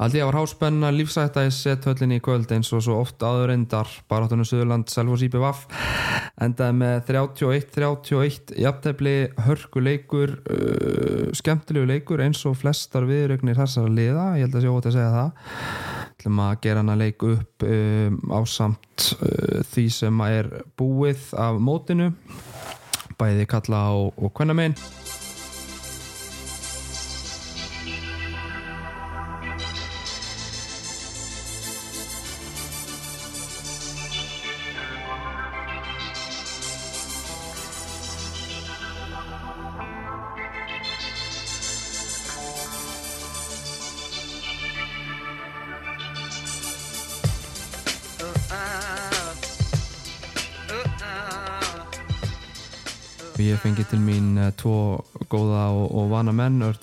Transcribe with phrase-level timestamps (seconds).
[0.00, 4.46] Aldrei var háspenna lífsætta í sethöllinni í kvöld eins og svo oft áður endar baráttunum
[4.48, 5.66] Suðurland Selvos IPVaf
[6.40, 9.12] endaði með 31-31 jafntefli
[9.44, 14.26] hörku leikur uh, skemmtilegu leikur eins og flestar viðrögnir þessara liða.
[14.40, 15.52] Ég held að sé ótt að segja það.
[16.14, 21.60] Ætlum að gera hana leik upp um, á samt uh, því sem er búið af
[21.60, 22.08] mótinu.
[23.20, 24.80] Bæði kalla á og hvenna megin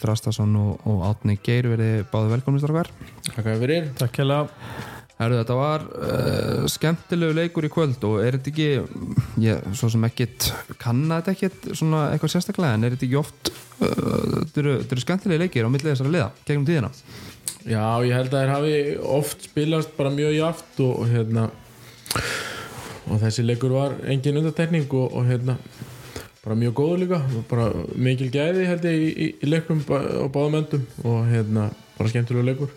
[0.08, 2.88] Ört Rastason og, og Átni Geir verið báðu velkomnist okkar
[3.28, 4.46] Takk fyrir Takk hella
[5.18, 8.68] Herru, þetta var uh, skemmtilegu leikur í kvöld og er þetta ekki
[9.42, 13.52] ég, svo sem ekkit kanna þetta ekkit svona eitthvað sérstaklega en er þetta ekki oft
[13.52, 16.92] uh, þetta eru, eru skemmtilegi leikir á millið þessara liða gegnum tíðina?
[17.68, 18.76] Já, ég held að þér hafi
[19.18, 21.50] oft spilast bara mjög jaft og, og hérna
[23.08, 25.58] og þessi leikur var engin undartekning og, og hérna
[26.48, 27.18] bara mjög góður líka
[27.50, 27.66] bara
[28.00, 31.68] mikil gæði held ég í, í, í leikum á báðum endum og hérna
[31.98, 32.72] bara skemmtilegu leikur.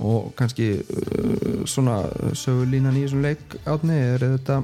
[0.00, 2.00] Og kannski uh, svona
[2.34, 4.56] sögulínan í þessum leik átni er þetta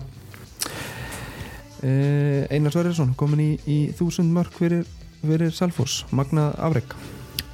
[1.86, 4.82] uh, Einar Sverjesson komin í, í þúsund mörg fyrir,
[5.22, 6.98] fyrir Salfors, magnað afreg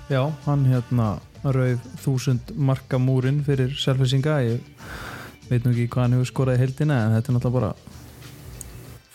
[0.08, 4.60] Já, hann hérna rauð þúsund marka múrin fyrir selfisinga ég
[5.50, 7.91] veit nú ekki hvað hann hefur skorað í heldina en þetta er náttúrulega bara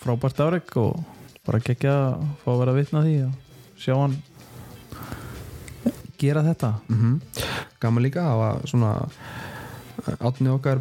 [0.08, 1.00] frábært afreg og
[1.44, 4.14] bara geggja að fá að vera að vitna því og sjá hann
[6.18, 6.70] gera þetta.
[6.88, 7.42] Mm -hmm.
[7.80, 8.92] gaman líka að hafa svona
[10.20, 10.80] átni okkar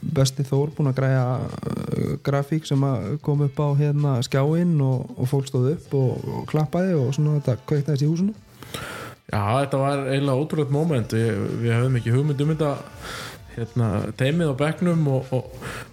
[0.00, 5.12] besti þór búin að græja uh, grafík sem að kom upp á hérna skjáinn og,
[5.18, 8.34] og fólk stóð upp og, og klappaði og svona þetta kveiktaðist í húsinu.
[9.32, 11.12] Já, þetta var eiginlega ótrúlega moment.
[11.12, 11.30] Við,
[11.62, 12.76] við höfum ekki hugmynd um þetta
[13.56, 15.44] hérna, teimið á bekknum og, og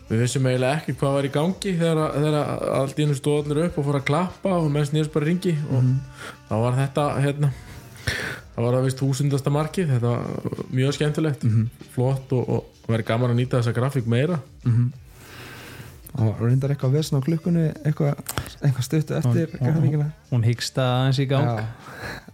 [0.09, 2.37] við vissum eiginlega ekki hvað var í gangi þegar, þegar
[2.79, 5.83] allt ínum stóð allir upp og fór að klappa og menn snýðist bara ringi og
[5.83, 5.97] mm.
[6.49, 7.51] þá var þetta hérna
[8.59, 11.91] það var að vist húsundasta markið þetta var mjög skemmtilegt mm -hmm.
[11.93, 16.25] flott og, og verið gaman að nýta þessa grafík meira mm -hmm.
[16.25, 18.15] og reyndar eitthvað vesna á klukkunni eitthvað,
[18.63, 21.65] eitthvað stuttu eftir hún, hún hyggsta aðeins í gang Já,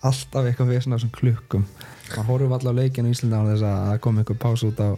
[0.01, 1.65] alltaf eitthvað vesna á klukkum
[2.11, 4.79] maður horfum alltaf á leikinu í Íslanda á þess að það kom eitthvað pás út
[4.83, 4.89] á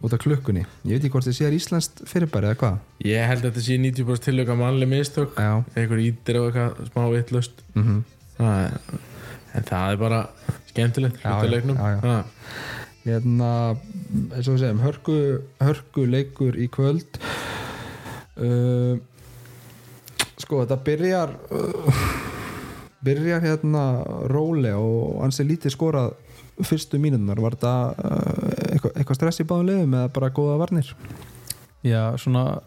[0.00, 2.76] út af klukkunni, ég veit ekki hvort þið sér Íslandst fyrirbæri eða hvað?
[3.04, 5.34] Ég held að þetta sé 90% tilöka mannleg mistök.
[5.74, 8.00] Eitthvað ítir og eitthvað smá vittlust mm -hmm.
[8.38, 9.00] það
[9.58, 10.20] en það er bara
[10.70, 11.20] skemmtilegt
[13.04, 13.50] hérna
[14.36, 15.18] eins og við segjum hörku,
[15.60, 17.20] hörku leikur í kvöld.
[18.40, 18.96] Uh,
[20.40, 22.29] sko þetta byrjar uh,
[23.04, 23.84] byrjar hérna
[24.30, 26.12] róli og hans er lítið skorað
[26.66, 30.92] fyrstu mínunar var þetta uh, eitthvað, eitthvað stress í báðum liðum eða bara góða varnir
[31.86, 32.60] já svona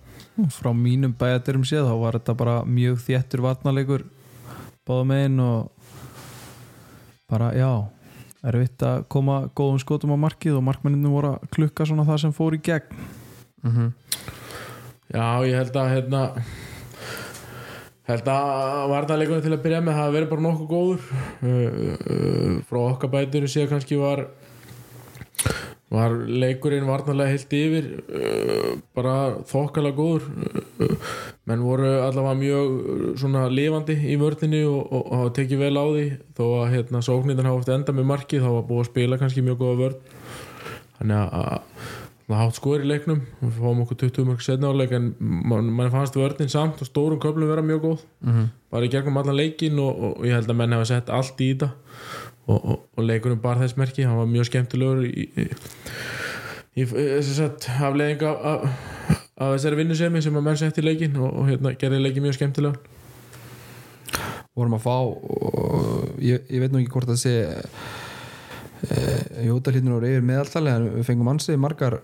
[0.54, 4.06] frá mínum bæjaturum séð þá var þetta bara mjög þéttur varnarleikur
[4.88, 5.70] báðum einn og
[7.30, 7.70] bara já
[8.44, 12.36] erfitt að koma góðum skotum á markið og markmenninu voru að klukka svona það sem
[12.36, 12.98] fór í gegn
[13.64, 13.92] mm -hmm.
[15.14, 16.22] Já, ég held að hérna
[18.10, 21.06] held að varnarleikunni til að byrja með hafa verið bara nokkuð góður.
[21.44, 21.68] Uh,
[22.14, 24.28] uh, frá okkar bætur séu kannski var
[25.94, 29.16] var leikurinn varnarlega heilt yfir uh, bara
[29.50, 30.26] þokkalega góður.
[31.50, 36.08] Menn voru allavega mjög svona lifandi í vördinni og, og, og tekið vel á því.
[36.40, 39.46] Þó að hérna sóknirinn hafa oft enda með marki þá var búið að spila kannski
[39.46, 40.10] mjög góða vörd
[40.98, 41.73] þannig að það
[42.40, 43.22] hátt skor í leiknum.
[43.42, 47.22] Við fáum okkur 20 mörg setna áleik en mann man fannst vördin samt og stórum
[47.24, 48.06] köflum vera mjög góð.
[48.22, 48.48] Mm -hmm.
[48.72, 51.54] bara í gegnum allan leikin og, og ég held að menn hafa sett allt í
[51.54, 51.70] þetta.
[52.48, 54.04] Og leikunum bar þess merki.
[54.04, 55.48] Hann var mjög skemmtilegur í, í,
[56.76, 56.84] í, í
[57.82, 58.70] afleðinga af
[59.34, 62.38] að þessari vinnusemi sem að menn sett í leikin og, og hérna, gerði leikin mjög
[62.38, 62.76] skemmtilega
[64.54, 67.34] vorum að fá og, ég, ég veit nú ekki hvort að sé
[69.44, 72.00] Jótalítinu voru yfir meðaltalega en við fengum ansið margar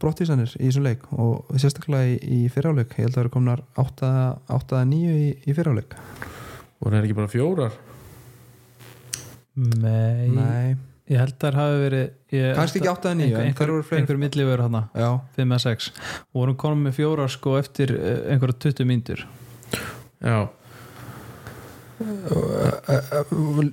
[0.00, 3.64] brottísanir í þessum leik og sérstaklega í, í fyriráleik ég held að það eru komnar
[3.80, 5.96] 8-9 í, í fyriráleik
[6.80, 7.80] voru það ekki bara fjórar?
[9.60, 10.76] Nei, Nei.
[11.10, 12.06] Ég held að það hafi verið
[12.54, 14.84] Kannski ekki 8-9 einhver, einhver millivöru hana
[15.34, 19.26] 5-6 og vorum komið með fjóra sko eftir eh, einhverja 20 myndur
[20.22, 20.46] Já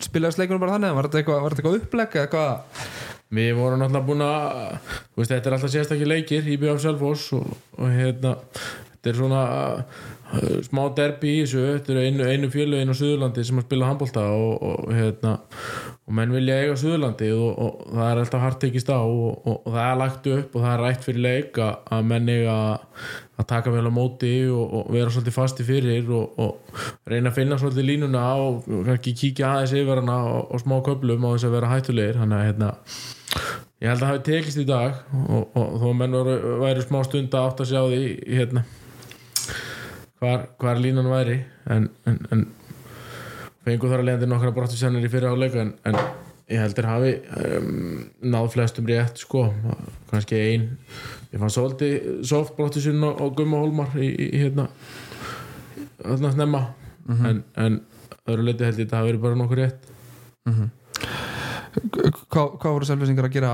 [0.03, 2.51] spilaðist leikunum bara þannig var þetta eitthvað, eitthvað upplegg eða hvað
[3.27, 4.43] Við vorum náttúrulega búin að
[5.17, 8.37] veist, þetta er alltaf sérstakki leikir í BF Selfoss og, og hérna
[8.93, 9.41] þetta er svona
[9.75, 13.89] uh, smá derbi í þessu, þetta er einu, einu fjöluðin á Suðurlandi sem að spila
[13.89, 15.33] handbólta og, og hérna
[16.07, 19.65] og menn vilja eiga Suðurlandi og, og það er alltaf hart tekist á og, og
[19.67, 22.55] það er lagt upp og það er rætt fyrir leik að, að menn eiga
[23.37, 27.89] að taka vel á móti og vera svolítið fasti fyrir og reyna að finna svolítið
[27.91, 32.21] línuna og kannski kíkja aðeins yfir hana og smá köplum á þess að vera hættulegir.
[32.23, 32.71] Þannig að hérna
[33.83, 36.19] ég held að það hafi tekist í dag og, og þó menn
[36.63, 38.01] væri smá stund að átt að sjá því
[38.39, 38.63] hérna
[40.17, 41.41] hvar, hvar línan væri.
[41.69, 42.47] En, en, en
[43.67, 45.99] fengu þar að leiðandi nokkra brottisennir í fyrir áleika en, en
[46.47, 47.11] ég heldur hafi
[47.57, 47.99] um,
[48.31, 49.49] náð flestum rétt sko
[50.11, 50.69] kannski ein
[51.33, 54.69] ég fann svolítið soft brottisinn og, og gumma hólmar í, í, í hérna
[55.99, 57.29] þarna snemma mm -hmm.
[57.29, 57.79] en, en
[58.27, 59.89] öðru leiti held ég þetta hafi verið bara nokkur rétt
[60.47, 60.73] mm -hmm.
[61.77, 63.51] Hvað, hvað voru selvisingar að gera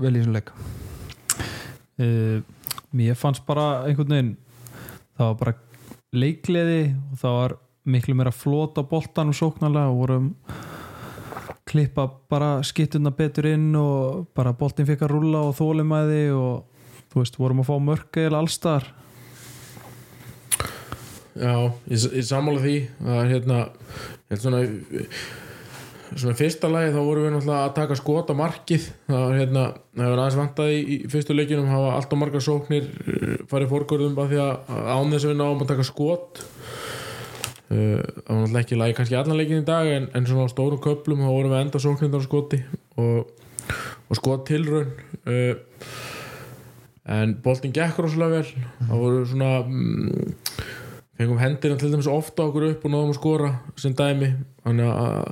[0.00, 0.50] vel í þessum leik?
[2.02, 2.42] Uh,
[2.92, 4.36] mér fannst bara einhvern veginn
[5.16, 5.54] það var bara
[6.12, 10.28] leikleði og það var miklu meira flót á boltan og sóknarlega og vorum
[11.68, 16.82] klippa bara skittuna betur inn og bara boltin fikk að rulla og þólimæði og
[17.12, 18.90] þú veist, vorum að fá mörg eða allstar
[21.32, 21.54] Já,
[21.88, 23.62] ég, ég samála því það er hérna
[24.28, 24.64] held svona
[26.18, 28.88] svona fyrsta lagi þá vorum við náttúrulega að taka skot á markið.
[29.08, 29.62] Það var hérna,
[29.96, 32.88] það hefur aðeins vantaði í fyrstu leikinum, hafa allt á margar sóknir
[33.50, 36.42] farið fórgörðum bara því að án þess að við náum að taka skot
[37.72, 40.80] það var náttúrulega ekki lagi kannski allan leikin í dag en, en svona á stórum
[40.82, 42.62] köplum þá vorum við enda sóknindar á skoti
[43.00, 43.30] og,
[44.08, 44.92] og skot tilraun
[47.10, 48.64] en boltin gekk rosalega vel.
[48.86, 50.32] Það voru svona mm,
[51.18, 54.32] fengum hendina til dæmis ofta okkur upp og náðum að skora sem dæmi.
[54.62, 55.30] Þannig að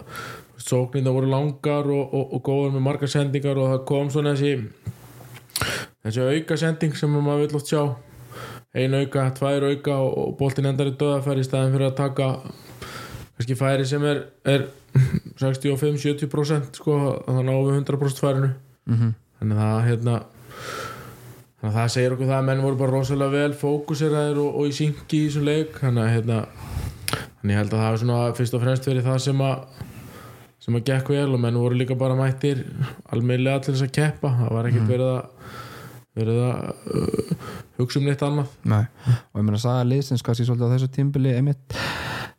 [0.60, 4.68] sóknindar voru langar og, og, og góður með margar sendingar og það kom svona þessi
[6.04, 7.82] þessi auka sending sem maður vill oft sjá
[8.74, 12.28] ein auka, tvær auka og boltin endar í döðafæri í staðin fyrir að taka
[13.34, 14.68] kannski færi sem er, er
[15.40, 18.52] 65-70% sko, þannig á við 100% færinu.
[18.86, 19.12] Mm -hmm.
[19.40, 20.14] þannig að hérna
[21.60, 24.68] þannig að það segir okkur það að menn voru bara rosalega vel fókuseraðir og, og
[24.68, 25.78] í syngi í þessum leik.
[25.78, 26.38] Þannig að hérna
[27.40, 29.56] þannig ég held að það hafi svona fyrst og fremst verið það sem að
[30.60, 32.64] sem að gekk vel og menn voru líka bara mættir
[33.10, 34.32] almeinlega til þess að keppa.
[34.40, 35.24] Það var ekkert verið að
[36.20, 36.58] verið að
[36.90, 37.48] uh,
[37.84, 38.54] hugsa um neitt annað.
[38.68, 41.76] Nei, og ég meina að saga liðsins kannski svolítið á þessu tímbili einmitt.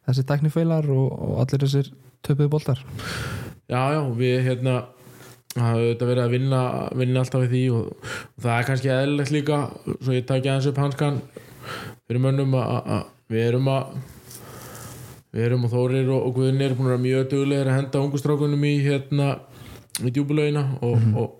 [0.07, 1.91] Þessi teknifeilar og, og allir þessir
[2.25, 2.81] töpuðu boltar.
[3.71, 4.75] Já, já, við hérna
[5.57, 6.61] hafa auðvitað verið að vinna,
[6.95, 9.59] vinna alltaf við því og, og það er kannski eðlilegt líka
[9.89, 11.19] svo ég takja aðeins upp hanskan
[12.07, 12.91] fyrir mönnum að
[13.31, 13.97] við erum að
[15.31, 18.03] við erum og Þórir og, og Guðin er búin að vera mjög duglegir að henda
[18.05, 19.27] ungustrákunum í hérna
[20.01, 21.17] í djúbulauina og, mm -hmm.
[21.19, 21.35] og,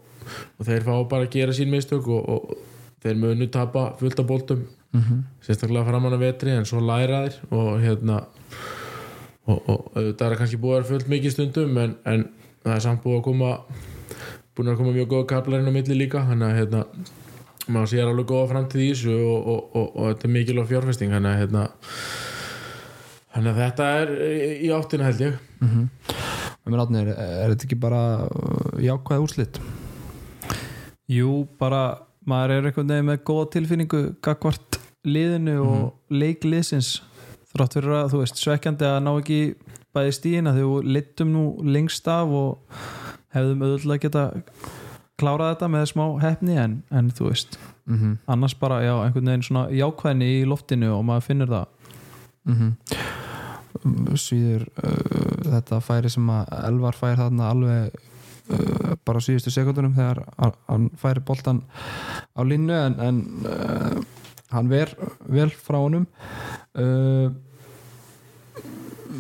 [0.60, 2.52] og þeir fá bara að gera sín mistök og
[3.02, 5.24] þeir munu tapa fullt af boltum mm -hmm.
[5.46, 8.22] sérstaklega framann að vetri en svo læra þeir og hérna
[9.46, 12.30] og það er kannski búið að vera fullt mikið stundum en, en
[12.64, 13.52] það er samt búið að koma
[14.56, 16.86] búin að koma mjög góða kaplarinn á milli líka þannig að hérna
[17.68, 21.12] maður sér alveg góða framtíð í þessu og, og, og, og þetta er mikilvæg fjárfesting
[21.16, 21.64] þannig að hérna
[23.34, 24.14] þannig að þetta er
[24.62, 25.88] í áttina held ég mm -hmm.
[26.72, 28.02] Átnir, er, er þetta ekki bara
[28.80, 29.60] jákvæð úrslitt?
[31.10, 35.84] Jú, bara maður er einhvern veginn með góða tilfinningu gagvart liðinu mm -hmm.
[35.84, 37.02] og leikliðsins
[37.52, 39.42] þrátt fyrir að þú veist svekkjandi að ná ekki
[39.96, 42.60] bæði stíina þegar við littum nú lengst af og
[43.36, 44.26] hefðum auðvitað geta
[45.22, 48.18] klárað þetta með smá hefni en, en þú veist mm -hmm.
[48.28, 51.66] annars bara já, einhvern veginn svona jákvæðni í loftinu og maður finnur það
[52.44, 52.72] mm -hmm.
[54.16, 57.92] Svíður uh, þetta færi sem að Elvar fær þarna alveg
[58.52, 60.24] uh, bara síðustu sekundunum þegar
[60.68, 61.64] hann færi boltan
[62.36, 64.02] á linnu en, en uh,
[64.52, 64.94] hann ver
[65.28, 66.08] vel frá honum.
[66.76, 67.32] Uh,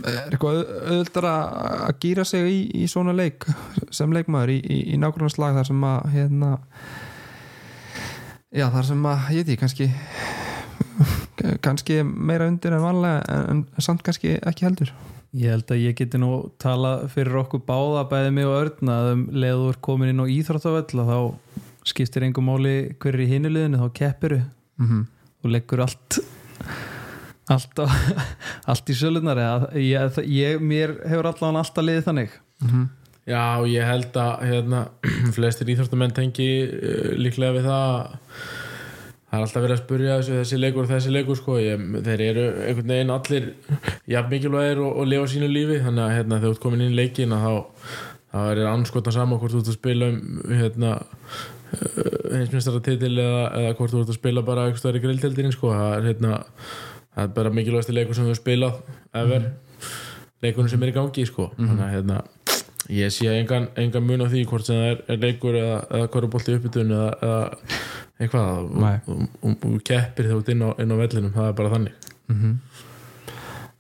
[0.02, 3.46] er eitthvað auðvitað að gýra sig í, í svona leik
[3.94, 6.52] sem leikmaður í, í, í nákvæmlega slag þar sem að hérna
[8.52, 9.90] já þar sem að ég ég kannski
[11.66, 14.94] kannski meira undir en vanlega en, en samt kannski ekki heldur
[15.32, 19.12] Ég held að ég geti nú tala fyrir okkur báða bæði mig og örna að
[19.14, 21.20] um leiður komin inn á íþróttavöll þá
[21.88, 25.06] skiptir engum máli hverju í hinuleginu þá keppiru mm -hmm.
[25.44, 26.20] og leggur allt
[27.48, 27.88] allt, á,
[28.72, 29.40] allt í sölunar
[29.76, 32.90] ég, ég, mér hefur allavega alltaf liðið þannig mm -hmm.
[33.30, 34.80] Já, ég held að hérna,
[35.36, 38.18] flestir íþróttamenn tengi uh, líklega við það
[39.32, 41.58] það er alltaf verið að spurja þessu, þessi leikur og þessi leikur sko.
[41.62, 43.46] ég, þeir eru einhvern veginn allir
[44.12, 46.92] jafn mikilvægir og, og lifa sínu lífi þannig að hérna, þegar þú ert komin inn
[46.92, 47.54] í leikin þá,
[48.34, 50.94] þá er það anskotan saman hvort þú ert að spila um hérna,
[51.72, 55.72] heimsmyndstaratitil eða, eða hvort þú ert að spila bara eitthvað stærri grilltildin sko.
[55.80, 56.42] það hérna
[57.16, 58.82] það er bara mikilvægasti leikur sem þú spilað
[59.24, 59.48] ever,
[60.44, 61.54] leikurinn sem er í gangi sko.
[61.56, 62.20] þannig að hérna
[62.92, 66.10] ég sé engan, engan mun á því hvort sem það er, er leikur eða, eða
[66.14, 67.42] hverjubolti uppbytun eða, eða
[68.22, 68.50] eitthvað.
[68.52, 72.02] Og, og, og, og keppir ert inn á, inn á vellinum það er bara þannig.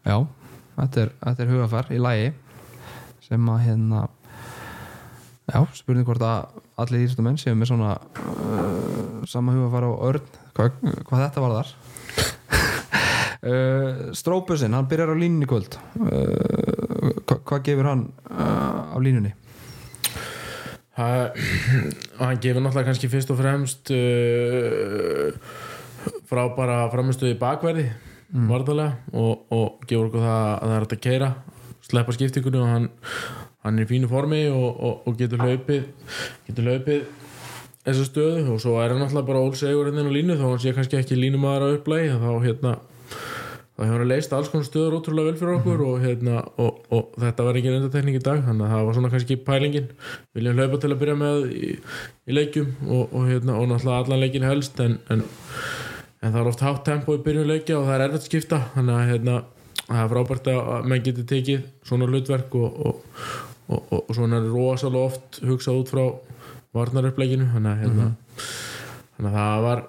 [0.01, 0.15] Já,
[0.80, 2.32] þetta er, þetta er hugafær í lægi
[3.27, 4.01] sem að hérna
[5.51, 10.82] já, spurning hvort að allir íþjóttumenn séu með svona uh, sama hugafær á örn hvað,
[11.08, 11.72] hvað þetta var þar
[13.51, 15.77] uh, Strópusinn, hann byrjar á línunni í kvöld.
[16.01, 19.34] Uh, hva, hvað gefur hann uh, á línunni?
[20.98, 25.32] Hann gefur náttúrulega kannski fyrst og fremst uh,
[26.30, 28.50] frá bara framistuði bakverði mm.
[28.50, 31.32] varðarlega og, og gefur okkur það að það er hægt að keira
[31.91, 32.88] sleppa skiptingunni og hann,
[33.65, 35.89] hann er í fínu formi og, og, og getur hlaupið
[36.48, 37.03] getur hlaupið
[37.82, 40.74] þessa stöðu og svo er hann náttúrulega bara ólsegur hérna á línu þó hann sé
[40.77, 42.75] kannski ekki línumæður á upplægi þá hérna
[43.88, 47.46] hefur hann leist alls konar stöður ótrúlega vel fyrir okkur og, hérna, og, og þetta
[47.48, 49.88] var ekki endatekning í dag þannig að það var svona kannski pælingin.
[50.38, 51.72] Viljum hlaupa til að byrja með í,
[52.28, 55.24] í leikjum og, og, hérna, og náttúrulega allan leikin helst en, en,
[56.22, 58.98] en það er oft hátt tempo í byrjun leikja og það er erfitt skipta þannig
[58.98, 59.38] að hérna,
[59.86, 65.08] það er frábært að menn geti tekið svona hlutverk og, og, og svona er rosalega
[65.10, 66.06] oft hugsað út frá
[66.76, 68.06] varnaröfleikinu þannig að hérna,
[69.18, 69.84] þannig að það var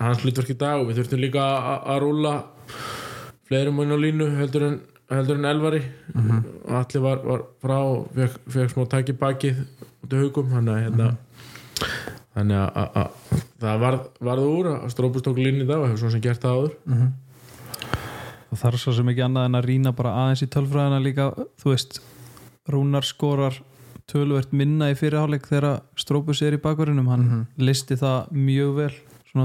[0.00, 1.44] hans hlutverk í dag og við þurftum líka
[1.84, 2.34] að rúla
[3.48, 4.78] fleirum inn á línu heldur en,
[5.12, 5.82] heldur en elvari.
[6.68, 7.78] Allir var, var frá
[8.16, 9.60] fekk, fekk smá takk í bakið
[10.04, 11.10] út þannig að hérna,
[12.36, 15.88] þannig að, að, að það varð, varð úr að Strópus tók línu í dag og
[15.88, 16.74] hefur svona sem gert það áður.
[18.54, 21.30] Og það er svo sem ekki annað en að rýna bara aðeins í tölfræðina líka.
[21.62, 22.02] Þú veist,
[22.70, 23.56] Rúnar skorar
[24.10, 28.92] tölvert minna í fyrirháleik þegar Strópus er í bakverðinum hann listi það mjög vel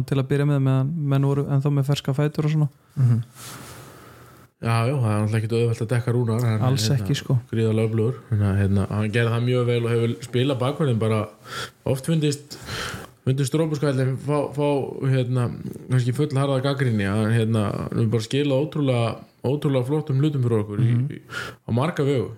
[0.05, 2.67] til að byrja með meðan menn voru ennþá með ferska fætur og svona
[4.59, 7.37] Já, já, það er náttúrulega ekki auðvelt að dekka rúnar hann, alls ekki sko.
[7.47, 8.15] gríðalega öflugur.
[8.35, 11.19] Að hérna, hann gerði það mjög vel og hefur spilað bakverðin bara.
[11.87, 12.57] Oft fundist
[13.23, 14.67] fundist strópuskallin fá, fá
[15.07, 15.45] hérna,
[15.91, 19.13] kannski full harða gaggrinni hann hérna, hefur bara skilað ótrúlega
[19.47, 21.19] ótrúlega flottum hlutum fyrir okkur í, í,
[21.63, 22.33] á marga vegu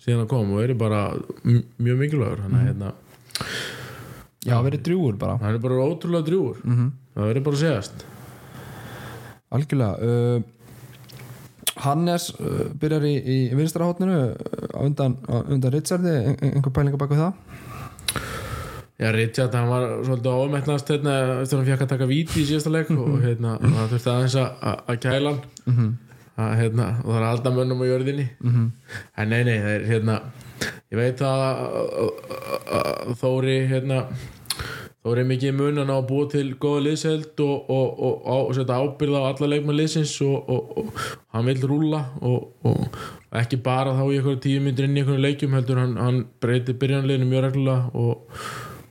[0.00, 1.02] síðan að kom og er bara
[1.44, 2.40] mjög mikilvægur.
[2.46, 2.94] Hann, hérna,
[4.48, 5.36] Já, verið drjúur bara.
[5.42, 6.62] hann er bara ótrúlega drjúgur.
[6.64, 8.06] Það verður bara að segjast
[9.50, 10.42] Algjörlega uh,
[11.84, 14.18] Hannes uh, byrjar í, í vinstra hótninu
[14.74, 16.12] á undan, undan Richardi.
[16.12, 17.32] Ein, ein- einhver pælinga bak við það?
[19.00, 22.48] Já, Richard, hann var svolítið ámettnast hérna, eftir að hann fekk að taka víti í
[22.50, 25.94] síðasta leik og hérna, það þurfti aðeins að, kæla hann.
[26.40, 28.26] Að, hérna, og það er alltaf mönnum á jörðinni.
[28.44, 30.18] En nei, nei, það er hérna
[30.92, 34.02] ég veit að Þóri hérna
[35.00, 38.50] Þóri er mikið mun að ná að búa til góða liðsheld og, og, og, og,
[38.58, 42.98] setja ábyrða á alla leikmann liðsins og, og, og hann vil rúla og, og
[43.40, 46.76] ekki bara þá í einhverju tíu myndir inn í einhverju leikjum heldur hann, hann breytir
[46.82, 48.36] byrjanleginu mjög reglulega og,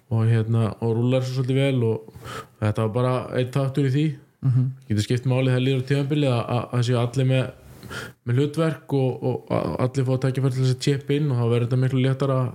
[0.10, 4.08] og, hérna, og rúlar svo svolítið vel og þetta var bara eitt taktur í því
[4.10, 4.68] mm -hmm.
[4.90, 7.46] getur skipt máli þegar líður á tíðanbili að, að, að séu allir með,
[8.26, 11.46] með hlutverk og, og að allir fá tækifæri til þess að chip inn og þá
[11.46, 12.46] verður þetta miklu léttar að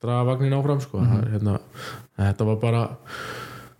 [0.00, 0.98] draga vagnin áfram sko.
[0.98, 1.30] mm -hmm.
[1.32, 1.60] hérna,
[2.18, 2.84] þetta var bara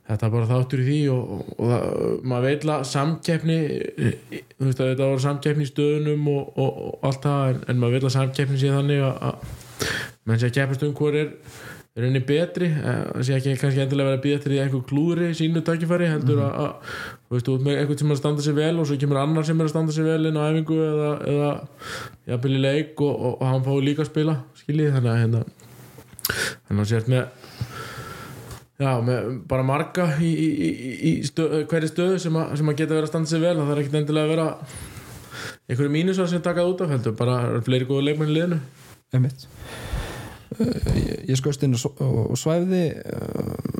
[0.09, 1.88] þetta var bara þáttur í því og, og, og það,
[2.33, 3.57] maður veitla samkeppni
[3.99, 6.76] þú veist að þetta var samkeppni í stöðunum og, og,
[7.09, 9.50] allt það en, en maður veitla samkeppni sé þannig að,
[10.28, 11.18] menn sé að keppast um hver
[11.99, 15.64] er henni betri eh, það sé ekki kannski endilega býða til því einhver klúðri sínu
[15.66, 16.92] tækifæri heldur að, að
[17.26, 19.49] þú veist, út með einhvern sem er að standa sig vel og svo kemur annar
[19.49, 21.50] sem er að standa sig vel inn á æfingu eða, eða
[22.30, 25.42] jafnvel í leik og hann fái líka að spila skiljið þannig að hérna
[26.30, 27.48] þannig að sért með
[28.79, 30.71] já, með bara marga í, í,
[31.11, 33.73] í, stöð, hverju stöðu sem að, sem að geta verið að standa sig vel það
[33.75, 34.49] er ekkert endilega að vera
[35.69, 38.61] einhverju mínusar sem takað út af heldur bara fleiri góða leikmenn í liðinu
[39.09, 39.47] Einmitt.
[40.59, 40.69] Uh,
[41.25, 43.79] ég, skoðst inn og, svæfði uh,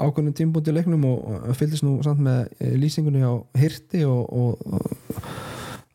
[0.00, 5.28] ákveðnum tímbúndi leiknum og, og fylgdist nú samt með eh, lýsingunni á Hirti og, og,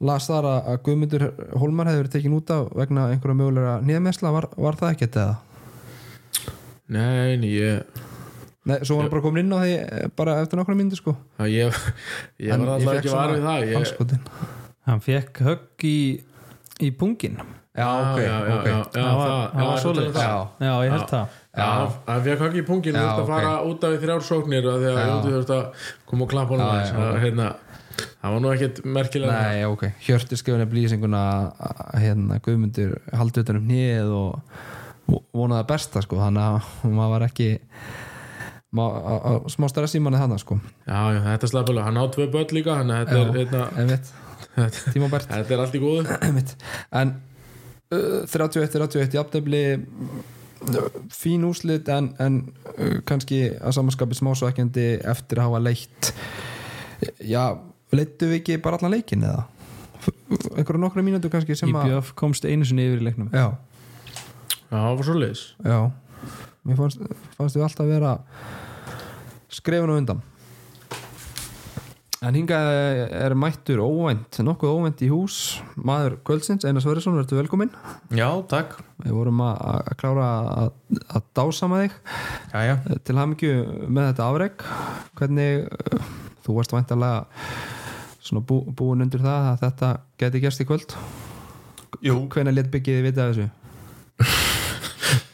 [0.05, 1.23] las þar að Guðmundur
[1.57, 5.37] Hólmar hefði verið tekin út af vegna einhverja mögulega nýðamessla, var, var það ekkert eða?
[6.93, 8.03] Nei, nei, ég
[8.65, 11.13] Nei, svo var hann bara komin inn á því eh, bara eftir nokkra myndir sko.
[11.37, 11.75] Já, ég,
[12.41, 14.31] ég var alltaf ekki svona var við það ég,
[14.89, 15.97] hann fekk högg í,
[16.81, 17.37] í pungin.
[17.75, 18.67] Já, ok, já, já, ok.
[18.69, 21.33] já, Það var- það- það var það- já, Já, ég held það.
[21.55, 21.67] Já,
[22.07, 24.69] hann fekk ekki í pungin, Já, þú ert að fara út af í þrjár sóknir
[24.71, 25.65] og þú þurft að
[26.05, 27.19] koma og klappa Það, ok.
[27.25, 27.47] hérna,
[27.99, 29.41] það var nú ekkert merkilega.
[29.41, 29.83] Nei, ok.
[30.07, 31.21] Hjörti skrifunni blísinguna
[31.59, 34.41] að hérna Guðmundur haldi utan um hnið og
[35.05, 36.15] og vonaði það besta sko.
[36.17, 37.49] Þannig að maður var ekki
[39.53, 40.57] smá stress í manni þannig sko.
[40.85, 43.63] Já, já, þetta slapp alveg, hann á tvö börn líka þannig að þetta er, hérna,
[43.81, 44.11] einmitt,
[44.55, 46.17] þetta, er allt í góðu.
[47.01, 47.15] En
[47.93, 52.41] uh, 31-31 jafntefli uh, fín úslit en, en
[52.75, 56.11] uh, kannski að samanskapi smásvækjandi eftir að hafa leitt
[57.19, 57.43] já,
[57.95, 59.45] leittu við ekki bara allan leikin eða?
[60.55, 63.31] Einhverju nokkru mínútu kannski sem að IBF komst einu sinni yfir í leiknum.
[63.33, 63.55] Já,
[64.65, 65.79] Já, það var svo leiðis já.
[66.65, 67.03] Mér fannst,
[67.37, 68.13] fannst við alltaf vera
[69.55, 70.23] skrefun og undan.
[72.25, 72.67] En hingað
[73.13, 77.73] er mættur óvænt, nokkuð óvænt í hús maður Kvöldsins, Einar Sverrisson, verður velkominn.
[78.15, 78.79] Já, takk.
[79.03, 80.29] Við vorum að, klára
[80.63, 81.99] að, dásama þig.
[82.55, 82.79] Jæja.
[83.05, 83.53] til hamingju
[83.85, 84.65] með þetta afreg
[85.19, 85.67] hvernig
[86.47, 87.25] þú varst væntalega
[88.25, 89.93] svona bú, búin undir það að þetta
[90.23, 90.97] geti gerst í kvöld?
[92.05, 93.49] Jú, hvernig let byggiði vita þessu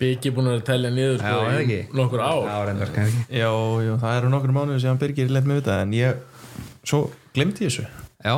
[0.01, 2.48] Byggi búin að telja niður Já, sko, nokkur ár.
[2.50, 2.55] Já,
[3.38, 3.50] já,
[3.86, 6.22] já, það eru nokkur mánuður sem Birgir mig við það en ég,
[6.81, 7.01] svo
[7.36, 7.88] glemti ég þessu.
[8.25, 8.36] Já.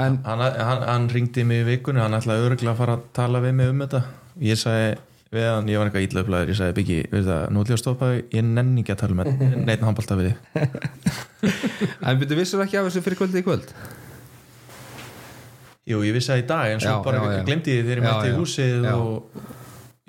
[0.00, 3.42] En, hann, hann, hann ringdi mig í vikunni hann ætlaði örgulega að fara að tala
[3.42, 4.02] við mig um þetta.
[4.46, 4.92] Ég sagði
[5.34, 7.82] við hann, ég var eitthvað ítlöflaður ég sagði Biggi, við það, nú ætlum ég að
[7.84, 10.38] stoppa ég nenni ekki að tala með neitt handbalta við þig.
[12.10, 13.70] En byrju vissur ekki af þessu fyrir kvöldi í kvöld?
[15.90, 17.44] Jú, ég vissi það í dag en svo Já, bara já, já.
[17.48, 18.92] glemti ég þegar ég mætti í húsið Já.
[18.96, 19.59] og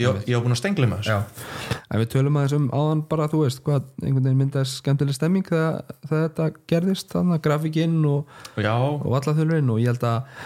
[0.02, 1.16] ég, ég var búin að stengla með þessu.
[1.16, 1.80] Já.
[1.92, 5.48] En við tölum aðeins um áðan bara, þú veist hvað, einhvern veginn myndaði skemmtileg stemming
[5.48, 10.38] þegar, þegar þetta gerðist, þannig að grafíkinn og, og vallaþulurinn og ég held að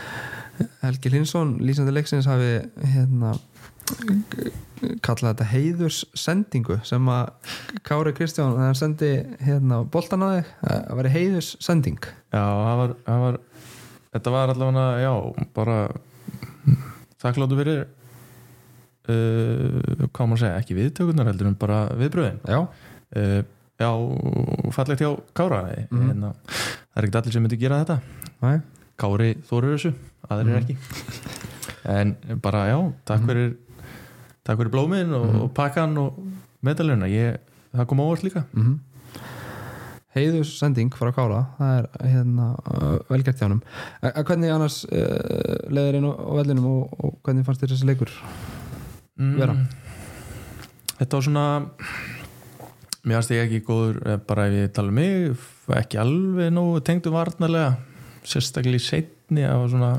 [0.85, 2.53] Helgi Linsson, lýsandi leiksins hafi
[2.93, 3.33] hérna
[5.05, 7.51] kallað þetta heiðurs sendingu sem að
[7.85, 9.11] Kári Kristján þegar hann sendi
[9.45, 13.39] hérna boltan á þig að veri heiðurs sending Já, það var, það var
[14.15, 15.13] þetta var allavega, já,
[15.55, 15.77] bara
[17.21, 17.85] þakkláttu fyrir
[19.09, 23.43] uh, hvað maður segja, ekki viðtökunar heldur en bara viðbröðin Já, uh,
[23.75, 23.89] Já,
[24.71, 26.09] fallegt hjá Kára Mhm.
[26.11, 26.35] en það
[26.95, 27.97] er ekkert allir sem myndi gera þetta.
[28.41, 28.61] Næ,
[28.97, 29.91] Kári þóru þessu,
[30.29, 30.61] aðrir Mhm.
[30.63, 30.77] ekki.
[31.83, 33.57] En bara já, takk fyrir
[34.45, 35.41] takk fyrir blómin og, Mhm.
[35.41, 36.13] og pakkan og
[36.63, 37.37] medalina, ég,
[37.75, 38.45] það kom óvart líka.
[38.55, 38.79] Mm
[40.15, 42.45] heiðurs sending frá Kára það er hérna
[43.09, 43.61] velgert hjá hann
[44.01, 48.13] hvernig annars uh, leðir inn á á vellinum og, og hvernig fannst þér þessi leikur
[49.15, 49.53] vera?
[49.53, 49.67] Mm.
[50.95, 51.45] Þetta var svona
[53.05, 55.45] mér fannst ég ekki góður eh, bara ef ég tala um mig
[55.77, 57.75] ekki alveg nógu tengdu varnarlega
[58.25, 59.91] sérstaklega í setni það var svona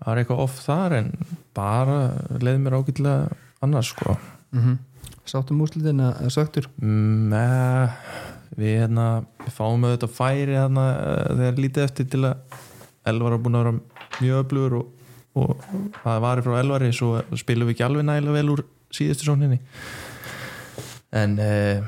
[0.00, 1.10] það var eitthvað off þar en
[1.56, 1.98] bara
[2.40, 4.76] leiði mér ágætlega annars sko mm -hmm.
[5.24, 7.88] sáttum úrslitin að söktur mm, eh,
[8.56, 12.36] við hérna við fáum auðvitað færi hérna eh, þegar lítið eftir til að
[13.04, 13.80] Elvar var búin að vera
[14.20, 14.88] mjög öflugur og,
[15.40, 15.64] og
[16.02, 19.60] það var frá Elvari svo spilum við ekki alveg nægilega vel úr síðustu sóninni
[21.16, 21.82] en eh,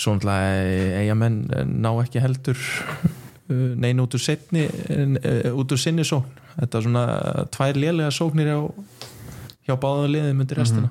[0.00, 5.80] svo náttúrulega eigamenn eh, ná ekki heldur eh, neina út úr setni eh, út úr
[5.80, 6.38] sinni sókn.
[6.56, 7.04] Þetta er svona
[7.54, 8.58] tvær lélega sóknir hjá,
[9.68, 10.90] hjá báða liðum undir restina.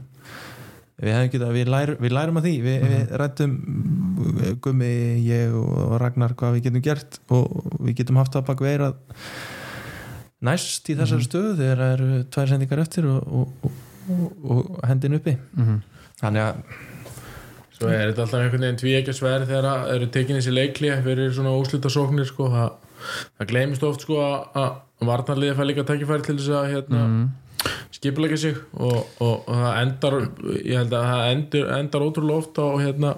[0.99, 2.53] Við hefum getað, við, lær, við lærum að því.
[2.63, 3.53] Við, við rættum
[4.63, 4.89] Gummi,
[5.23, 8.89] ég og Ragnar hvað við getum gert og við getum haft það bak veira
[10.41, 13.71] næst í þessari stöðu þegar það eru tvær sendingar eftir og, og,
[14.09, 15.81] og, og hendin uppi mm -hmm.
[16.21, 16.55] þannig að
[17.79, 20.89] Svo er þetta alltaf einhvern veginn tví ekki sverð þegar það eru tekin þessi leikli
[21.03, 22.71] fyrir svona úslitasóknir sko, það,
[23.39, 27.29] það gleymist oft sko að- varnarliði fær líka tækifæri til þess að hérna, Mhm.
[27.91, 30.13] skipulegja sig og, og, og það endar
[30.65, 33.15] ég held að það endur, endar ótrúlega oft á hérna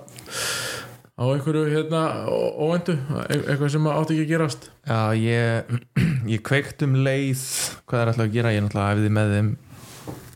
[1.17, 2.93] á einhverju hérna ó- óvæntu
[3.29, 5.75] e- eitthvað sem átti ekki að gerast Já, ég,
[6.33, 7.43] ég kveikt um leið.
[7.89, 9.51] Hvað er alltaf að gera, ég náttúrulega æfiði með þeim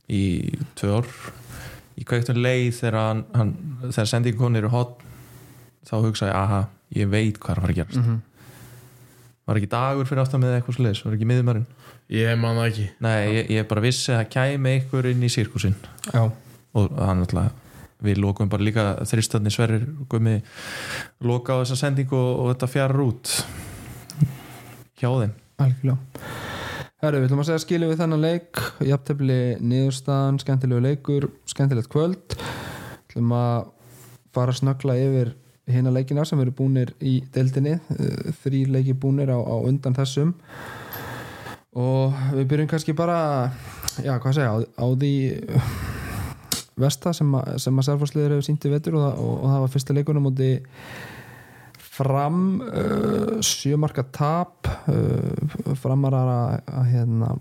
[0.06, 0.24] í
[0.78, 1.10] tvö ár.
[1.96, 3.56] Ég kveikt um leið þegar hann, hann
[3.88, 5.02] þegar sendingu konir eru hot
[5.86, 6.62] þá hugsa ég, aha,
[6.98, 8.02] ég veit hvað er að fara að gerast.
[8.02, 8.24] Mhm.
[9.46, 11.68] var ekki dagur fyrir aftan með eitthvað sliðis, var ekki miðumarinn
[12.14, 12.88] ég man það ekki.
[13.06, 15.78] Nei, ég, ég bara vissi að það kæmi einhver inn í sirkusinn.
[16.12, 16.24] Já,
[16.76, 17.64] og hann náttúrulega
[18.06, 20.36] við lokum bara líka þristarni sverrir og gummi
[21.26, 23.32] loka á þessa sendingu og, og þetta fjarar út
[25.00, 25.34] hjá þeim.
[25.64, 25.98] Algjörlega.
[27.04, 28.62] Herru, við ætlum að segja skilu við þennan leik.
[28.88, 32.36] Jafntefli niðurstaðan, skemmtilegu leikur skemmtilegt kvöld.
[32.38, 33.68] Við ætlum að
[34.36, 35.34] fara að snöggla yfir
[35.72, 37.78] hérna leikina sem eru búnir í deildinni.
[38.44, 40.34] Þrý leiki búnir á, á undan þessum.
[41.76, 43.20] Og við byrjum kannski bara
[44.04, 45.14] já, hvað segja, á, á því
[46.80, 49.96] versta sem, að- að Selfossliður hefur sínt í vetur og, og, og það var fyrsta
[49.96, 50.50] leikunum móti
[51.96, 57.36] fram uh, sjömarka tap uh, framarar að, að hérna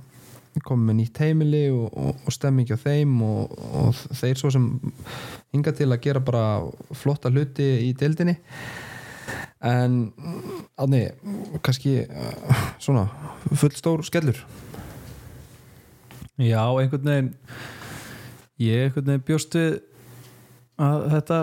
[0.65, 4.69] komið með nýtt heimili og, og, og stemmingi á þeim og, og þeir svo sem
[5.55, 6.45] hinga til að gera bara
[6.95, 8.37] flotta hluti í deildinni.
[9.65, 10.13] En
[10.79, 11.07] aðni,
[11.65, 13.09] kannski uh, svona
[13.51, 14.39] fullstór skellur?
[16.35, 17.35] Já, einhvern veginn
[18.61, 19.81] ég einhvern veginn bjóst við
[20.83, 21.39] að þetta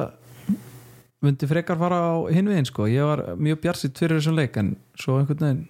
[1.22, 5.20] myndi frekar fara á hinvegin sko, ég var mjög bjarsitt fyrir þessum leik en svo
[5.20, 5.68] einhvern veginn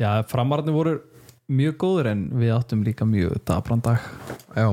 [0.00, 0.94] já, framararnir voru
[1.50, 4.04] mjög góður en við áttum líka mjög dabran dag.
[4.54, 4.68] Já,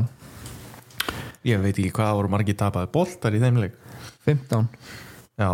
[1.47, 3.75] ég veit ekki hvað voru margir tapaði boltar í þeim leik.
[4.27, 4.67] 15
[5.37, 5.49] já,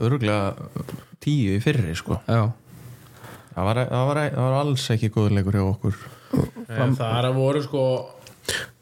[0.00, 0.54] örgulega
[1.22, 2.18] tíu í fyrri sko.
[2.26, 2.50] Já,
[3.54, 6.02] það var, það var, það var alls ekki góður leikur hjá okkur.
[6.34, 6.96] Fram...
[6.98, 7.84] Það er að voru sko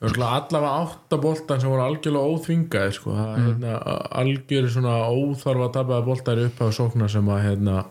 [0.02, 3.14] allavega átta boltar sem voru algjörlega óþvingaði sko.
[3.14, 3.76] er hérna,
[4.10, 7.84] algjör svona óþarfa tapaði boltar upp á sóknar sem að hérna,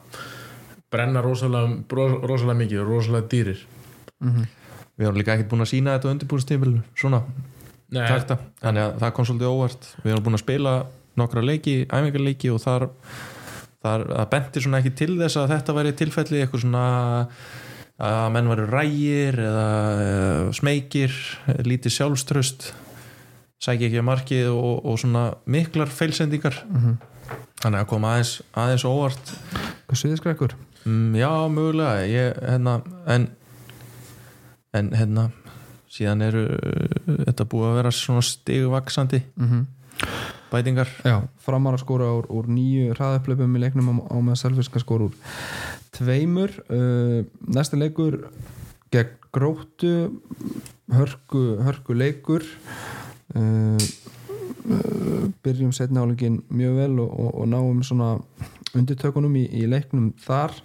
[0.91, 1.81] brenna rosalega,
[2.27, 3.63] rosalega mikið og rosalega dýrir.
[4.21, 7.23] Við erum líka ekkert búin að sína þetta undirbúrstífil svona
[7.91, 9.87] takta, þannig að það kom svolítið óvart.
[10.03, 10.73] Við erum búin að spila
[11.19, 12.87] nokkra leiki æfingarleiki og þar,
[13.83, 16.85] þar það benti svona ekki til þess að þetta væri tilfelli eitthvað svona
[18.01, 19.67] að menn varu rægir eða,
[20.05, 21.17] eða smeykir,
[21.67, 22.71] lítið sjálfströst
[23.61, 26.57] sækja ekki að markið og, og svona miklar feilsendingar.
[27.61, 29.35] Þannig að koma aðeins, aðeins óvart.
[29.85, 32.07] Hvað sviðiskrekkur mm, já, mögulega.
[32.09, 33.29] Ég, hérna, en
[34.73, 35.27] en hérna
[35.91, 39.69] síðan eru uh, þetta búið að vera svona stigvaksandi mm
[40.51, 40.89] bætingar.
[41.07, 45.07] Já, framar að skora úr, úr nýju hraðaupplöpum í leiknum á, á með selfiska skora
[45.07, 45.13] úr
[45.95, 48.23] tveimur uh, næsta leikur
[48.91, 50.21] gegn gróttu
[50.91, 52.43] hörku, hörku leikur.
[53.35, 53.77] Uh,
[54.67, 58.17] uh, byrjum setna álingin mjög vel og, og, og náum svona
[58.75, 60.57] undirtökunum í, í leiknum þar.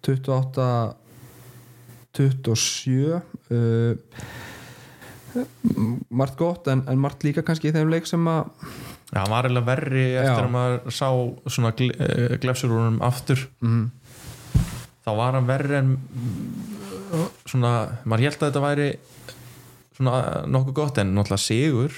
[0.00, 0.68] 28
[2.16, 3.20] 27
[3.50, 3.96] uh,
[6.08, 8.48] margt gott en, en margt líka kannski í þeim leik sem að
[9.10, 10.44] Já, hann var eiginlega verri eftir Já.
[10.44, 11.06] að maður sá
[11.50, 13.40] svona uh, glefsur úr honum aftur.
[13.58, 13.88] Mm,
[15.04, 15.94] þá var hann verri en
[17.48, 17.72] svona,
[18.04, 18.88] maður held að þetta væri
[19.96, 21.96] svona nokkuð gott en náttúrulega sigur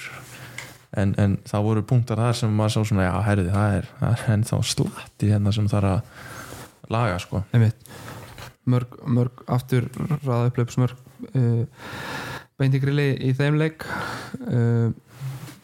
[0.98, 4.14] en, en það voru punktar þar sem maður sá svona já, herði, það er, það
[4.14, 7.42] er ennþá slatt í hérna sem þarf að laga sko.
[8.72, 9.88] Mörg, mörg aftur
[10.22, 10.98] raða upplöpsmörg
[11.34, 11.64] uh,
[12.60, 13.86] beint í grilli í þeim leik.
[14.46, 14.92] Uh,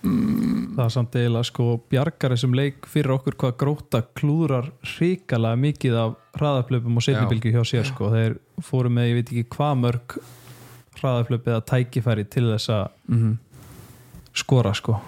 [0.02, 5.96] það er samt eiginlega sko bjargar þessum leik fyrir okkur hvað gróta klúðrar hrikalega mikið
[6.04, 8.12] af hraðaflöpum og setnibilgi hjá sér sko.
[8.14, 10.16] Þeir fóru með, ég veit ekki hvað mörg
[10.98, 13.36] hraðaflöp eða tækifæri til þess að mm
[14.38, 14.98] skora sko.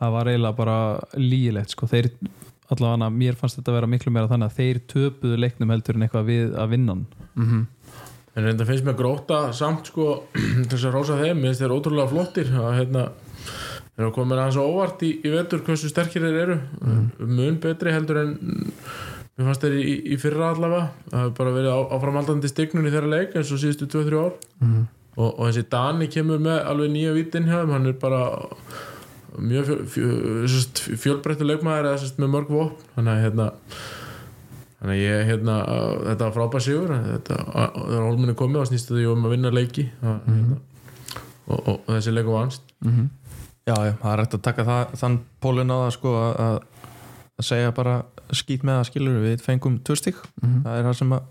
[0.00, 0.78] Það var eiginlega bara
[1.20, 1.88] lígilegt sko.
[1.90, 2.10] Þeir
[2.72, 6.06] allavega mér fannst þetta að vera miklu meira þannig að þeir töpuðu leiknum heldur en
[6.06, 7.06] eitthvað við að vinna hann.
[7.34, 7.66] -hmm.
[8.34, 10.24] en reynda finnst mér gróta samt sko
[10.70, 13.04] þess að rósa þeim, minnst þeir ótrúlega flottir að hérna
[13.94, 16.56] þeir eru komin aðeins óvart í, í vetur hversu sterkir þeir eru.
[17.20, 18.34] Mun betri heldur en
[19.34, 20.88] mér fannst þeir í, í fyrra allavega.
[21.10, 24.36] Það hefur bara verið á, áframaldandi stignun í þeirra leik eins og síðustu 2-3 ár.
[24.60, 24.84] Mhm.
[25.16, 28.22] og, og þessi Dani kemur með alveg nýja vítin hjá þeim, hann er bara
[29.38, 30.08] mjög fjö,
[30.46, 32.88] fjö, fjölbreyttu leikmaður eða með mörg vopn.
[32.96, 33.46] Þannig að hérna
[34.80, 35.54] þannig að ég hérna
[36.10, 36.92] þetta var frábær sigur.
[37.06, 37.38] Þetta,
[37.78, 39.86] þegar Holmenni komið og snýst því um að vinna leiki.
[40.02, 40.58] Að, hérna,
[41.46, 43.06] og, og, og þessi leiku vannst Mhm.
[43.64, 46.64] Já, já, það er hægt að taka það, þann pólun á það sko að, að-
[47.40, 47.94] að segja bara
[48.32, 50.58] skýt með það skilur við fengum tvö stík, Mhm.
[50.66, 51.22] það er það sem að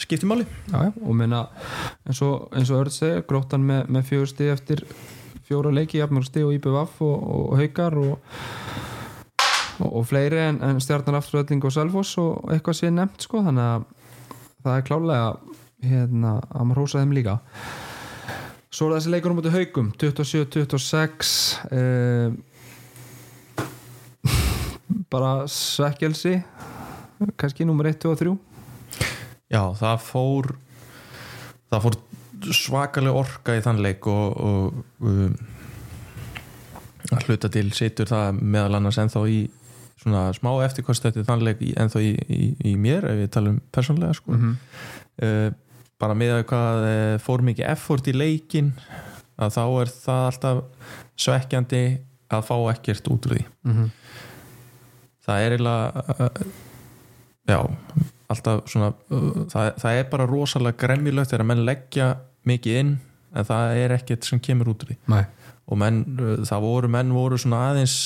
[0.00, 0.46] skipti máli.
[0.72, 1.42] Já, já, og meina
[2.06, 4.82] eins og, eins og Örd segir, gróttan með, með fjögur stig eftir
[5.46, 8.18] fjóra leiki, jafnmörg stig og IPVF og, og haukar og,
[9.80, 13.84] og, fleiri en, en stjarnar afturölding og Selfoss og eitthvað sé nefnt sko, þannig að
[14.64, 15.30] það er klálega
[15.90, 17.38] hérna, að maður hósa þeim líka
[18.70, 21.30] Svo er þessi leikur um út í haukum 27-26
[21.74, 22.28] eh,
[25.12, 26.36] bara svekkelsi
[27.40, 28.36] kannski nummer 1, 2 og 3
[29.50, 30.52] Já, það fór
[31.70, 31.98] það fór
[32.56, 35.34] svakalega orka í þann leik og, og um,
[37.10, 39.40] að hluta til situr það meðal annars ennþá í
[40.00, 44.16] svona smá eftirkost eftir þann leik ennþá í, í, í mér ef við talum persónlega
[44.16, 44.38] sko.
[44.38, 44.54] mm
[45.26, 45.50] uh,
[46.00, 48.72] bara með að hvað uh, fór mikið effort í leikin
[49.40, 50.62] að þá er það alltaf
[51.20, 51.84] svekkjandi
[52.30, 53.90] að fá ekkert út úr því -hmm.
[55.26, 56.42] það er eiginlega uh,
[57.50, 57.60] já,
[58.32, 62.10] alltaf svona uh, það, það er bara rosalega gremmilegt þegar menn leggja
[62.48, 62.96] mikið inn
[63.30, 65.24] en það er ekkert sem kemur út úr því Nei.
[65.66, 66.04] og menn,
[66.46, 67.96] það voru menn voru svona aðeins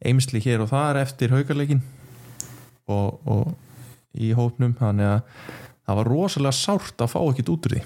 [0.00, 1.82] eimsli hér og þar eftir haukarleikin
[2.88, 3.52] og, og
[4.16, 5.20] í hópnum þannig að
[5.90, 7.82] það var rosalega sárt að fá ekkert út úr því.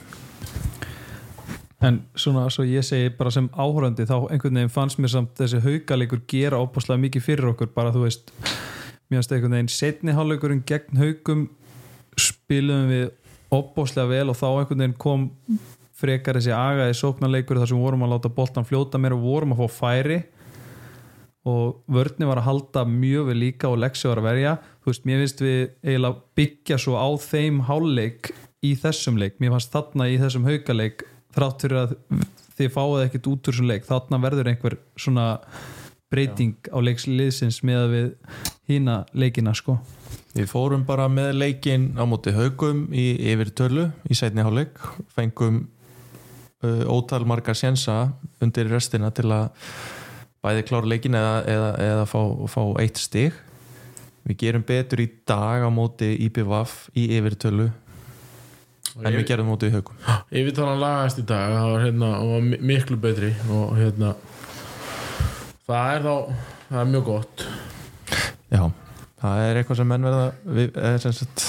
[1.84, 5.60] En svona svo ég segi bara sem áhörandi þá einhvern veginn fannst mér samt þessi
[5.64, 7.72] haugalegur gera óbúslega mikið fyrir okkur.
[7.76, 8.32] Bara þú veist,
[9.08, 11.46] mér finnst einhvern veginn setni hálfleikurinn gegn haugum
[12.20, 13.08] spilum við
[13.52, 15.26] óbúslega vel og þá einhvern veginn kom
[15.94, 19.64] frekar þessi agaði sóknarleikur þar sem vorum að láta boltan fljóta meira og vorum að
[19.64, 20.22] fá færi
[21.44, 24.54] og vörni var að halda mjög vel líka og Lexi var að verja.
[24.80, 28.30] Þú veist, mér finnst við eiginlega byggja svo á þeim hálfleik
[28.64, 31.04] í þessum leik, mér fannst þarna í þessum haugaleik
[31.34, 31.96] þrátt fyrir að
[32.54, 35.26] þið fáið ekkert út úr þessum leik, þarna verður einhver svona
[36.14, 38.08] breyting á leiksliðsins með við
[38.70, 39.76] hína leikina sko.
[40.34, 44.80] Við fórum bara með leikin á móti haugum í yfir tölu í sætni hálfleik,
[45.14, 45.66] fengum
[46.64, 49.50] uh, ótal margar sjensa undir restina til að
[50.44, 52.20] bæði klára leikin eða, eða, eða fá,
[52.52, 53.32] fá eitt stig.
[54.24, 57.70] Við gerum betur í dag á móti IPVAF í yfir tölu
[59.02, 59.96] en við gerum móti í haugum
[60.30, 64.12] Yfirtalan lagast í dag það var, hérna, var mi- miklu betri og hérna
[65.66, 66.14] það er þá
[66.68, 67.44] það er mjög gott.
[68.54, 68.62] Já,
[69.22, 70.24] það er eitthvað sem menn verða
[70.58, 71.44] við, eða sem sagt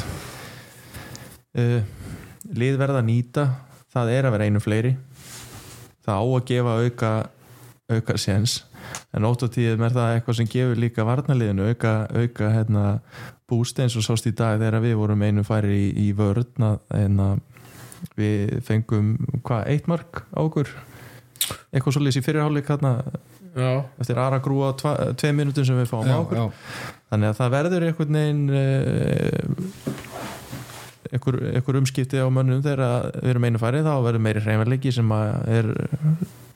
[1.60, 1.80] uh,
[2.56, 3.46] lið verða nýta.
[3.96, 4.94] Það er að vera einu fleiri.
[6.06, 7.12] Það á að gefa auka
[7.92, 8.64] auka séns
[9.14, 12.86] en ótt á tíðum er það eitthvað sem gefur líka varnaliðinu auka, auka hérna,
[13.50, 16.82] búst eins og sást í dag þegar við vorum einu færi í, í vörn að,
[16.98, 17.22] en
[18.18, 20.70] við fengum hvað, eitt mark á okkur?
[21.74, 22.98] Eitthvað svolítið í fyrirháleik hérna
[23.56, 26.38] Já, eftir aðra grúa tvei minútum sem við fáum á okkur.
[26.42, 26.46] já,
[27.14, 29.40] þannig að það verður einhvern veginn eh,
[31.16, 35.72] einhver, umskipti á mönnum þegar við erum einu farið þá verður meiri hreifarleiki sem er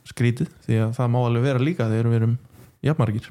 [0.09, 2.37] skrítið því að það má alveg vera líka þegar við erum
[2.85, 3.29] jafnmargir.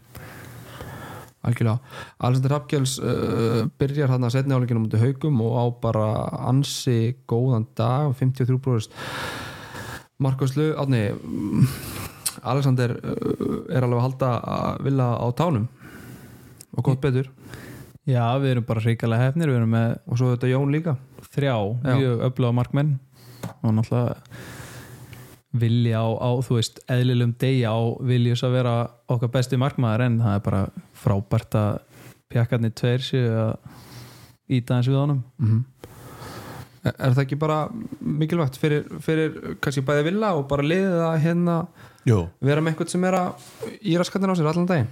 [1.48, 1.78] Algjörlega.
[2.18, 6.08] Alexander Hapkjáls uh, byrjar hann að setja áleikinu mútið haugum og á bara
[6.50, 8.96] ansi góðan dag 53 bróðist
[10.18, 11.04] Markus Lu, átni
[12.42, 15.68] Alexander uh, er alveg að halda að vilja á tánum?
[16.74, 17.30] Og gott betur?
[18.08, 20.96] Já, við erum bara hrikalega hefnir, við erum með og svo þetta Jón líka?
[21.34, 21.96] þrjá Já.
[21.96, 22.94] mjög öfluga markmenn.
[23.62, 24.16] Og náttúrulega
[25.52, 28.74] vilja á, á þú veist, eðlilegum degi á viljus að vera
[29.08, 30.62] okkar besti markmaður en það er bara
[30.98, 31.78] frábært að
[32.28, 33.54] pjakkarnir tveir séu að
[34.58, 35.22] íta eins við honum.
[35.40, 35.64] Mm
[36.88, 37.58] er, er það ekki bara
[38.00, 41.56] mikilvægt fyrir, fyrir kannski bæði vilja og bara liðið að hérna
[42.08, 42.24] Jú.
[42.44, 43.48] vera með eitthvað sem er að
[43.80, 44.90] í raskatinn á sér allan daginn?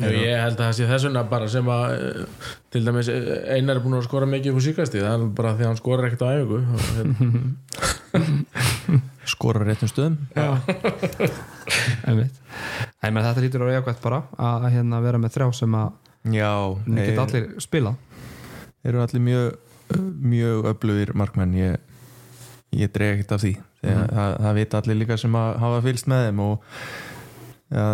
[0.00, 3.26] Já, ég held að það sé þess vegna bara sem að eh, til dæmis eh,
[3.58, 5.80] Einar er búin að skora mikið upp á síkasti það er bara því að hann
[5.82, 6.62] skorar ekkert á hérna,
[9.26, 10.16] skora réttum stöðum.
[13.02, 15.88] Menn þetta lítur að vera jákvæmt bara að hérna vera með þrjá sem að
[16.32, 16.52] já,
[16.86, 17.92] nú geta þeir allir spila
[18.82, 19.46] eru allir mjög
[20.20, 21.54] mjög öflugir markmenn.
[21.54, 21.78] Ég,
[22.76, 23.52] ég dreg ekkert af því.
[23.82, 26.66] Þegar það, það vita allir líka sem að hafa fylgst með þeim og
[27.72, 27.86] ja,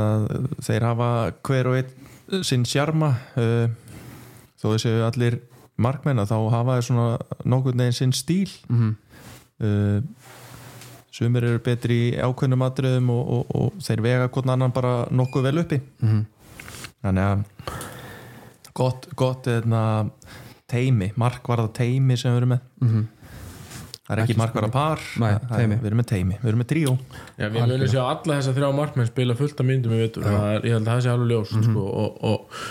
[0.69, 1.11] þeir hafa
[1.49, 3.13] hver og einn sinn sjarma.
[3.39, 3.69] Uh,
[4.59, 5.41] þó þessu allir
[5.79, 8.51] markmenn að þá hafa þeir svona nokkurn veginn sinn stíl.
[8.69, 8.97] Mm -hmm.
[9.65, 10.28] uh,
[11.19, 15.49] sumir eru betri í ákveðnum atriðum og, og, og þeir vega hvern annan bara nokkuð
[15.51, 15.81] vel uppi.
[16.05, 16.25] Mhm.
[17.03, 17.45] þannig að
[18.79, 19.83] gott, gott eðna,
[20.71, 22.61] teimi, markvarða teimi sem við erum með.
[22.85, 23.07] Mhm.
[24.09, 25.77] það er ekki, Ekki markvarða par Nei, er- teimi.
[25.83, 26.93] við erum með teimi, við erum með tríó.
[27.39, 30.73] Já, við munum sjá alla þessa þrjá markmenn spila fullt af myndum það er, ég
[30.79, 32.63] held að það sé alveg ljóst sko, og, og,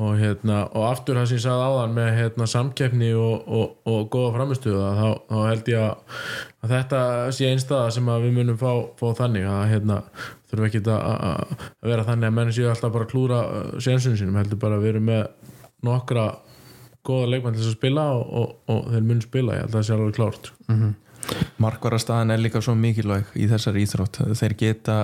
[0.00, 4.06] og, hérna, og aftur það sem ég sagði áðan með hérna, samkeppni og, og, og
[4.12, 6.20] góða framistuða þá, þá held ég að,
[6.60, 7.00] að þetta
[7.36, 9.98] sé einstæða sem við munum fá, fá þannig að hérna,
[10.50, 13.42] þurfum ekki að, að vera þannig að menn séu alltaf bara að klúra
[13.82, 15.52] sénsun sínum, heldur bara að við erum með
[15.86, 16.26] nokkra
[17.06, 19.96] góða leikmenn til þess að spila og, þeir mun spila, ég held að það sé
[19.96, 20.52] alveg klárt.
[21.60, 24.22] Markvarðarstaðan er líka svo mikilvæg í þessari íþrótt.
[24.40, 24.96] Þeir geta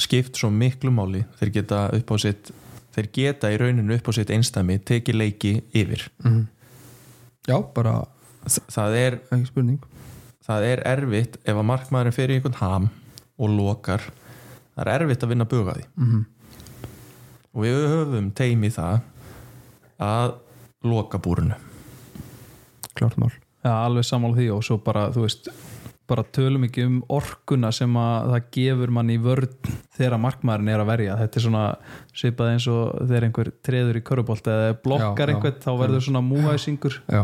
[0.00, 1.24] skipt svo miklu máli.
[1.40, 2.52] Þeir geta upp á sitt
[2.98, 6.08] þeir geta í rauninu upp á sitt einstæmi tekið leiki yfir.
[7.48, 8.02] Já, bara
[8.68, 9.20] það er
[10.48, 12.90] það er erfitt ef að markmaðurinn fyrir einhvern ham
[13.38, 14.02] og lokar.
[14.74, 15.86] Það er erfitt að vinna buga því.
[15.96, 16.26] Mhm.
[17.54, 19.00] og við höfum teimi það
[19.98, 20.34] að
[20.86, 21.56] loka búrunu
[22.94, 23.30] Klárt mál.
[23.62, 25.48] Já, alveg sammála því og svo bara, þú veist
[26.08, 29.50] bara tölum ekki um orkuna sem að það gefur mann í vörn
[29.98, 31.16] þegar markmaðurinn er að verja.
[31.22, 31.64] Þetta er svona
[32.16, 35.36] svipað eins og þegar einhver treður í körubólt eða blokkar Já, já.
[35.36, 37.22] einhvern þá verður svona múhæsingur Já,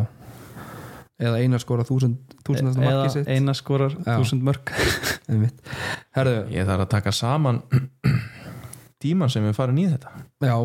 [1.24, 3.32] eða einar skora þúsund, þúsundasta eða markið sitt.
[3.32, 4.18] eina skorar Já.
[4.18, 4.44] þúsund
[6.18, 7.62] herðu, ég þarf að taka saman
[9.04, 10.12] tíman sem við farin í þetta.
[10.44, 10.58] Já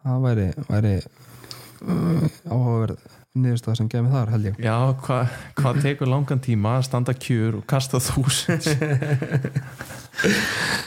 [0.00, 4.56] það væri, væri uh, áhugaverð niðurstað sem gefið þar held ég.
[4.64, 8.66] Já, hvað hva tekur langan tíma að standa kjur og kasta þúsund?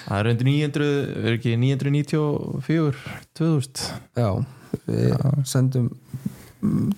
[0.03, 0.89] Það er undir 900
[1.23, 2.99] er ekki 994
[3.39, 3.85] 2000
[4.19, 4.27] já,
[4.85, 5.15] við
[5.49, 5.87] sendum
[6.61, 6.91] mm,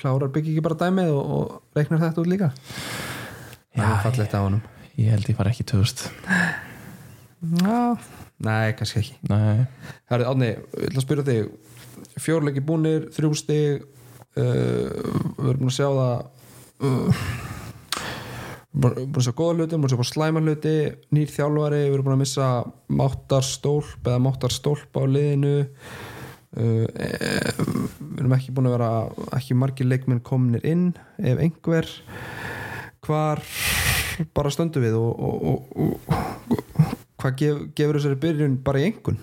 [0.00, 2.48] klárar byggi ekki bara dæmið og, og reiknar þetta út líka?
[3.76, 4.64] Það Já, er fallegt á honum.
[4.98, 6.10] ég held ég fara ekki 2000
[7.60, 7.78] já,
[8.44, 9.14] nei, kannski ekki.
[9.30, 9.68] Nei,
[10.10, 11.46] Herri, Átni, ég ætla að spyrja þig.
[12.20, 13.86] Fjórleiki búnir, þrjú stig uh,
[14.40, 16.14] við erum búin að sjá það
[16.88, 17.24] uh,
[18.70, 20.76] búin búin að sjá góða hluti, búin að sjá slæma hluti
[21.16, 22.48] nýr þjálfari, við erum búin að missa
[23.00, 25.56] máttarstólp eða máttarstólp á liðinu.
[26.50, 27.08] Uh, e,
[28.00, 28.90] við erum ekki búin að vera
[29.36, 30.88] ekki margir leikmenn komnir inn
[31.22, 31.86] ef einhver
[33.06, 33.42] hvar
[34.34, 39.20] bara stöndum við og, og, og, og hvað gef, gefur þessari byrjun bara í engun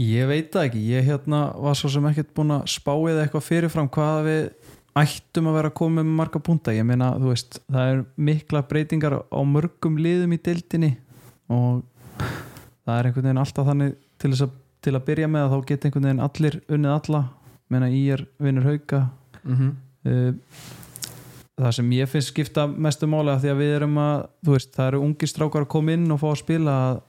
[0.00, 3.44] Ég veit það ekki, ég hérna var svo sem ekkert búin að spá eða eitthvað
[3.46, 4.40] fyrirfram hvað við
[4.98, 8.62] ættum að vera að koma með marga punta, ég meina þú veist, það er mikla
[8.70, 10.90] breytingar á mörgum liðum í deildinni
[11.50, 11.84] og
[12.18, 15.88] það er einhvern veginn alltaf þannig til, að, til að byrja með að þá geta
[15.88, 17.22] einhvern veginn allir unnið alla,
[17.70, 19.04] meina í er vinnur hauka.
[19.44, 20.42] Mm -hmm.
[21.60, 24.74] það sem ég finnst skipta mestu máli af því að við erum að þú veist,
[24.74, 27.00] það eru ungi strákar að koma inn og fá að spila að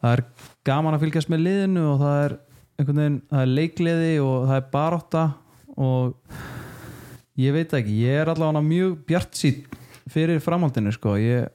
[0.00, 0.24] það er
[0.66, 2.36] gaman að fylgjast með liðinu og það er
[2.76, 5.24] einhvern veginn, það er leikliði og það er barótta
[5.76, 6.38] og
[7.40, 9.76] ég veit ekki, ég er allavega mjög bjart sítt
[10.12, 11.52] fyrir framhaldinu sko, ég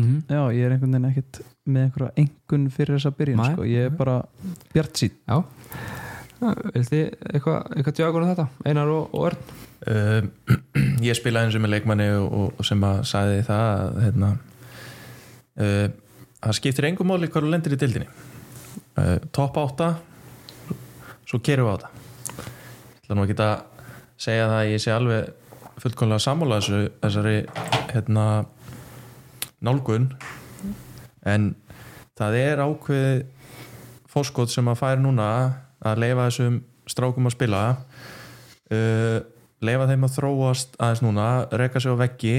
[0.00, 0.20] Mhm.
[0.30, 3.88] já, ég er einhvern veginn ekkert með einhverja engun fyrir þessa byrjun Nei, sko, ég
[3.88, 4.14] er bara
[4.72, 5.42] bjart sítt Já
[6.40, 7.02] Vil þið
[7.34, 8.46] eitthvað eitthva tjákur um þetta?
[8.64, 9.42] Einar og, og Örn?
[9.80, 10.54] Uh,
[11.08, 14.30] ég spilaði eins og með leikmanni og, og sem að sagði það að hérna,
[15.60, 15.86] uh,
[16.40, 19.90] það skiptir engum máli hvað þú lendir í dildinni uh, topp átta
[21.30, 21.90] svo kerum við á þetta.
[22.40, 23.52] Ég ætla nú ekki að
[24.20, 25.28] segja það að ég sé alveg
[25.80, 27.36] fullkomlega sammála þessu, þessari
[27.92, 28.24] hérna,
[29.64, 30.08] nálgun.
[31.24, 31.52] En
[32.18, 33.22] það er ákveð
[34.10, 35.28] fórskot sem að færa núna
[35.86, 37.62] að leifa þessum strákum að spila.
[38.70, 39.22] Uh,
[39.62, 42.36] leifa þeim að þróast aðeins núna, reka sig á veggi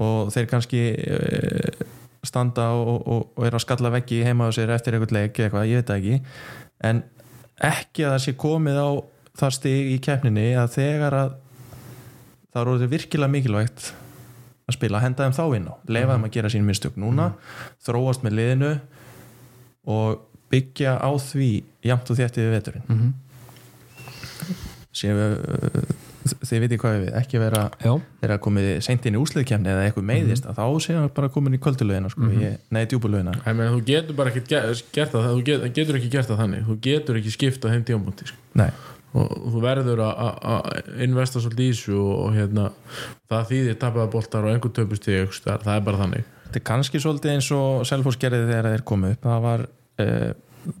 [0.00, 1.86] og þeir kannski uh,
[2.26, 5.68] standa og, og, og er að skalla veggi heima á sér eftir einhvern leik eitthvað,
[5.70, 6.18] ég veit það ekki.
[6.90, 7.02] En
[7.70, 8.88] ekki að það sé komið á
[9.40, 11.34] það stig í keppninni að þegar að
[12.50, 13.90] það eru orðið virkilega mikilvægt
[14.70, 15.74] að spila, henda þeim þá inn á.
[15.90, 17.30] Leifa þeim að gera sín minnstök núna
[17.86, 18.72] þróast með liðinu
[19.90, 21.50] og byggja á því
[21.86, 22.86] jamt og þéttið við veturinn.
[22.88, 23.12] Mm -hmm.
[24.92, 27.62] sem við þið viti hvað við, ekki vera
[28.20, 31.56] þegar komið seint inn í úsliðkemni eða eitthvað meiðist að þá séum við bara komin
[31.56, 35.44] í kvöldulögina sko, ég, nei, djúbulögina Ég meina, þú getur bara ekki gert það þú
[35.48, 36.66] get, getur ekki gert það þannig.
[36.68, 38.36] Þú getur ekki skipta þeim tímabúndi sko.
[38.60, 38.68] nei,
[39.14, 42.66] og þú verður að- að að investa svolítið í þessu og, og hérna,
[43.30, 46.28] það þýðir tapaða boltar og einhver töpust í það er bara þannig.
[46.50, 49.22] Þetta er kannski svolítið eins og Selfoss gerði þegar þeir komið upp.
[49.24, 49.66] Það var
[50.02, 50.30] eh,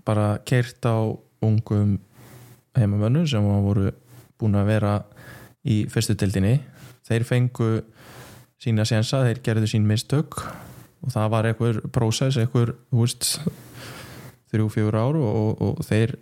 [0.04, 0.96] bara keirt á
[1.42, 1.98] ungum
[2.76, 3.90] heimamönnum sem voru
[4.40, 4.92] búin að vera
[5.64, 6.58] í fyrstu dildinni
[7.08, 7.70] þeir fengu
[8.60, 10.40] sína sensa, þeir gerðu sín mistök
[11.00, 13.38] og það var einhver prósess, einhver húst
[14.50, 16.16] þrjú, fjögur ár og, og, þeir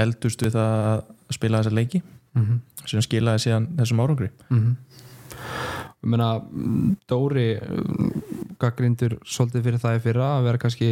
[0.00, 2.88] eldust við það að spila þessa leiki mm -hmm.
[2.90, 4.30] sem skilaði síðan þessum árangri.
[6.02, 7.58] Ég meina, mm, Dóri
[8.60, 10.90] gaggrindur svolítið fyrir það í fyrra að vera kannski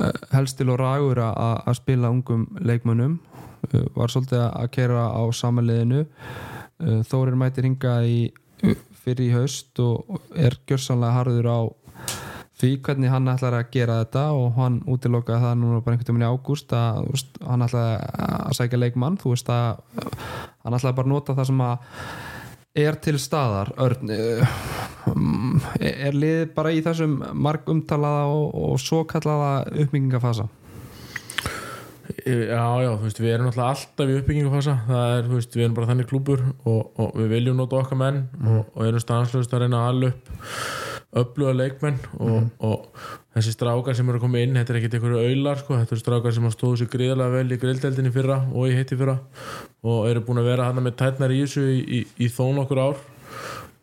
[0.00, 3.18] uh, helstil og ragur að spila ungum leikmönnum.
[3.70, 8.30] Uh, var svolítið að kera á samanliðinu uh, Þórir mætir hinga í
[9.00, 11.60] fyrir í haust og er gjörsanlega harður á
[12.60, 16.26] því hvernig hann ætlar að gera þetta og hann útilokaði það núna bara einhvern veginn
[16.26, 17.06] í ágúst að
[17.48, 17.94] hann ætlaði
[18.26, 19.16] að sækja leikmann.
[19.20, 19.80] Þú veist að
[20.64, 21.94] hann ætlaði bara að nota það sem að
[22.76, 24.54] er til staðar Örn, eh,
[25.10, 30.48] mm, er liðið bara í þessum marg umtalaða og, og svo kallaða uppbyggingafasa
[32.20, 35.64] Já, já, þú veist, við erum náttúrulega alltaf í uppbyggingafasa það er, þú veist, við
[35.64, 39.54] erum bara þannig klúpur og, og við viljum nota okkar menn og, og erum stanslöst
[39.54, 44.42] að reyna að alla upp öfluga leikmenn og, og þessi strákar sem eru að koma
[44.42, 47.56] inn þetta er ekkert einhverju auðlar, sko, þetta eru strákar sem stóðu sér gríðarlega vel
[47.56, 49.16] í grilldeldinni fyrra og í heiti fyrra
[49.82, 52.82] og eru búin að vera hana með tætnar í þessu í, í, í þó nokkur
[52.84, 53.02] ár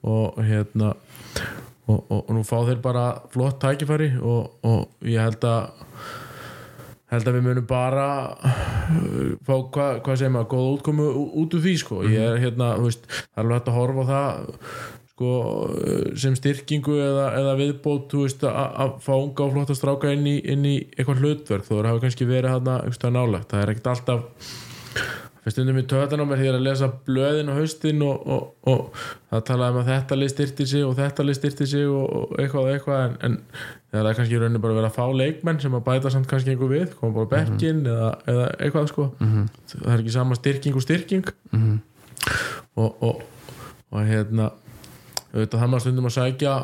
[0.08, 0.94] og hérna
[1.88, 5.70] og, og, og nú fá þeir bara flott tækifæri og, og ég held að
[7.08, 11.08] held að við munum bara uh, fá, hvað hva segir maður, góð útkomu
[11.40, 14.12] út úr því sko, ég er hérna veist, það er alveg hægt að horfa á
[14.12, 14.58] það
[15.18, 15.34] sko,
[15.74, 20.38] uh, sem styrkingu eða, eða viðbót, veist að fá unga og flotta stráka inn í,
[20.46, 23.94] inn í eitthvað hlutverk, þó það hafa kannski verið hérna eitthvað nálagt, það er ekkert
[23.96, 24.50] alltaf
[25.48, 28.98] stundum í töðan á mér því er að lesa blöðin á haustin og, og, og
[29.32, 32.34] það talaði um að þetta lið styrti sig og þetta lið styrti sig og, og
[32.42, 33.38] eitthvað og eitthvað en, en
[33.94, 36.30] það er kannski í rauninni bara að vera að fá leikmenn sem að bæta samt
[36.32, 39.08] kannski einhver við koma bara bekkin eða, eða eitthvað sko.
[39.72, 41.32] Það er ekki sama styrking og styrking.
[42.78, 43.22] Og, og,
[43.94, 44.52] og hérna
[45.34, 46.58] auðvitað það maður stundum að sækja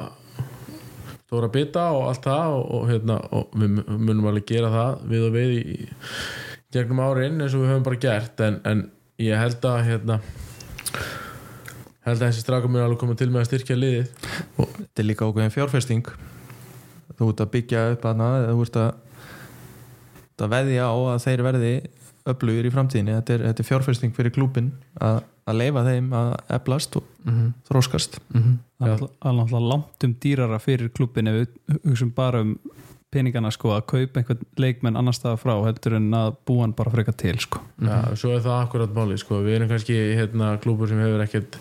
[1.34, 5.24] stóra bita og allt það og, og, hérna, og við munum alveg gera það við
[5.28, 5.78] og við í,
[6.74, 8.44] gegnum árin eins og við höfum bara gert.
[8.46, 8.84] En, en
[9.22, 10.20] ég held að hérna,
[12.06, 14.30] held að þessi straka mun alveg koma til með að styrkja liðið.
[14.60, 16.14] Þetta er líka ákveðin fjárfesting.
[17.14, 18.94] Þú ert að byggja upp eða þú ert að,
[20.54, 21.76] veðja á að þeir verði
[22.34, 23.18] öflugir í framtíðinni.
[23.20, 26.30] Þetta er, þetta er fjárfesting fyrir klúbin að, að leifa þeim að
[26.60, 27.04] eflast og
[27.70, 28.20] þróskast.
[28.34, 32.42] Það er náttúrulega- það er náttúrulega langt um dýrara fyrir klubbin ef við hugsun bara
[32.42, 32.58] um
[33.14, 36.90] peningana sko að kaupa einhvern leikmenn annar staða frá heldur en að búa hann bara
[36.90, 37.60] freka til sko.
[37.80, 39.42] Já, svo er það akkurat máli sko.
[39.46, 41.58] við erum kannski hérna, klúbur sem hefur ekkert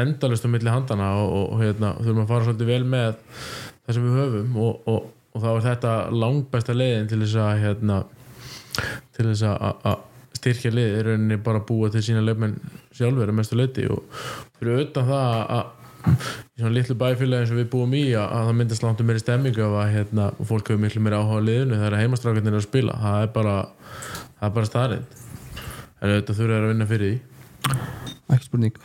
[0.00, 3.14] endalust á milli handana og, og, hérna, þurfum að fara svolítið vel með
[3.84, 5.92] það sem við höfum og, og, og þá er þetta
[6.24, 8.00] langbæsta leiðin til þess að hérna,
[9.12, 9.98] til þess að
[10.44, 12.58] styrkja liðið er rauninni bara að búa til sína leikmenn
[12.94, 14.04] sjálfur að mestu leiti og
[14.60, 15.72] fyrir utan það að- að
[16.04, 19.06] í svona litlu bæfélagi eins og við búum í að, að það myndast langt um
[19.08, 22.58] meiri stemmingu af að hérna, fólk hefur miklu meiri áhuga á liðinu þegar heimastrákarnir er
[22.60, 22.96] að spila.
[23.00, 23.54] Það er bara,
[24.58, 25.22] bara starrið
[26.04, 27.22] en auðvitað þurfa að vinna fyrir því.
[28.34, 28.76] Ekki spurning.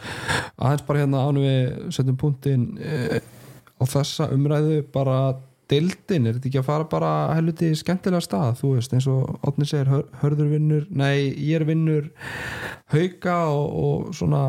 [0.64, 5.18] Aðeins bara hérna ánum við setjum punktin e, á þessa umræðu bara
[5.70, 9.68] deildin, er þetta ekki að fara bara helviti skemmtilega stað, þú veist eins og Otni
[9.70, 12.10] segir, hör, hörður vinnur nei, ég er vinnur
[12.90, 14.48] hauka og, og svona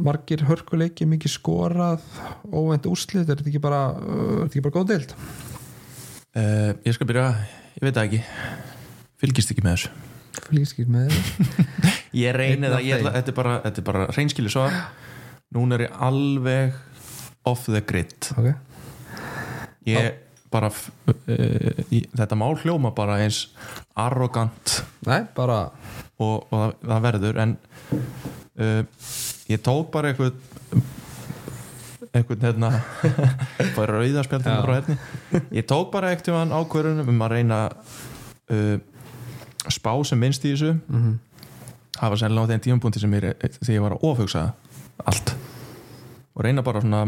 [0.00, 2.06] margir hörkuleiki, mikið skorað
[2.48, 5.16] óvænt úrslit, er þetta ekki bara uh, er þetta ekki bara góð deild?
[6.36, 7.26] uh, ég skal byrja,
[7.76, 8.22] ég veit ekki.
[9.20, 9.92] Fylgist ekki með þessu.
[10.46, 14.52] Fylgist ekki með þetta ég reyni Einn af það, ég, þetta er bara, bara reynskilu
[14.52, 14.80] svar.
[15.52, 16.80] Núna er ég alveg
[17.50, 18.32] off the grid.
[18.38, 18.52] Ok,
[19.90, 21.14] ég bara uh,
[21.90, 23.44] ég, þetta mál hljóma bara eins
[23.98, 25.62] arrogant nei, bara
[26.20, 27.56] og, og það, það verður en
[28.60, 28.82] uh,
[29.50, 30.38] ég tók bara eitthvað
[32.10, 32.72] eitthvað hérna
[33.78, 34.62] bara rauðarspjaldum Já.
[34.64, 35.42] frá hérna.
[35.54, 38.78] Ég tók bara eitthvað ákvörðunum um að reyna uh,
[39.70, 40.72] spá sem minnst í þessu.
[40.90, 41.18] Mm
[42.00, 43.26] það var sennilega á þeim tímapunkti sem ég,
[43.60, 44.44] þegar ég var að ofhugsa
[45.10, 45.34] allt.
[46.36, 47.02] Og reyna bara svona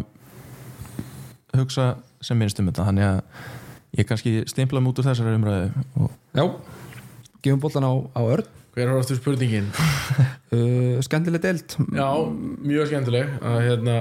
[1.57, 1.86] hugsa
[2.25, 3.20] sem minnst um þetta þannig að
[3.99, 6.45] ég kannski stimpla mút úr þessari umræðu og já,
[7.45, 8.51] gefum bollan á, á örn.
[8.73, 9.66] Hver er áttur spurningin?
[10.57, 11.75] uh, skemmtileg deild.
[11.93, 12.09] Já,
[12.64, 13.35] mjög skemmtileg.
[13.45, 13.97] Að hérna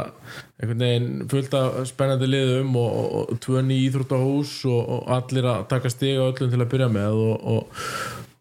[0.62, 5.50] einhvern veginn fullt af spennandi liðum og, og, og tvö ný íþróttahús og, og allir
[5.52, 7.84] að taka stig á öllum til að byrja með og og,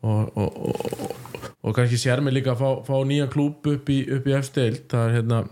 [0.07, 1.17] og, og, og,
[1.67, 5.09] og kannski sér mig líka að fá, fá nýja klúb upp í, í F-steild það
[5.09, 5.43] er hérna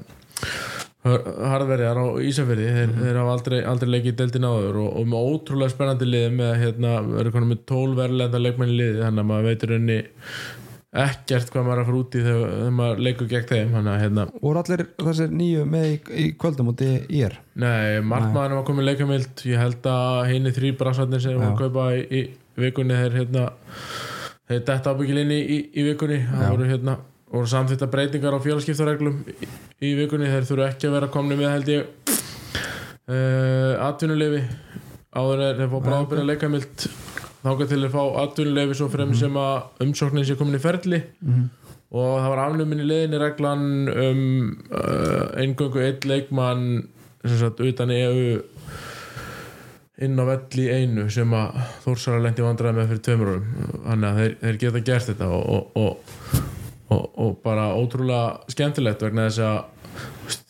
[1.52, 5.74] harðverjar á Ísafirði þeir, þeir hafa aldrei, aldrei leikið deildin áður og, og með ótrúlega
[5.74, 9.98] spennandi lið með hérna, verður konum með tólverlenda leikmenni liði þannig að maður veitur henni
[10.98, 14.00] ekkert hvað maður er að fara út í þegar, þegar maður leikur gegn þeim að
[14.02, 17.36] hérna, voru allir þessir nýju með í, í kvöldum í ég er?
[17.60, 21.90] Nei, markmaðurinn var komið leikamild ég held að henni þrý brasvarnir sem var að kaupa
[21.92, 23.44] í, í vikunni þeir hérna
[24.48, 26.96] þeir detta ábyggil inn í, í, í vikunni það voru hérna
[27.32, 29.48] voru samþýtta breytingar á félagskiptareglum í,
[29.84, 30.30] í vikunni.
[30.32, 31.86] Þeir þurfu ekki að vera komni með held ég
[33.08, 34.42] uh, atvinnulefi
[35.18, 36.88] áður er þeir fá bráðbyrja leikamild
[37.42, 41.02] þangað til þeir fá atvinnulefi svo frem sem að umsóknin sé komin í ferli.
[41.88, 44.22] Og það var afnumin í liðinni reglan um
[44.68, 46.66] uh, eingöngu einn leikmann
[47.24, 48.38] sem sagt utan EU
[50.04, 53.48] inn á vell í einu sem að Þórsara lendi vandræði með fyrir tveimur árum.
[53.86, 56.12] Þannig að þeir, þeir geta gert þetta og, og, og,
[56.94, 59.58] og, og bara ótrúlega skemmtilegt vegna þess að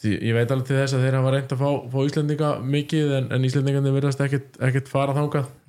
[0.09, 3.33] ég veit alveg til þess að þeir hafa reynd að fá, fá Íslendinga mikið en,
[3.35, 5.17] en Íslendingarnir virðast ekkert, ekkert fara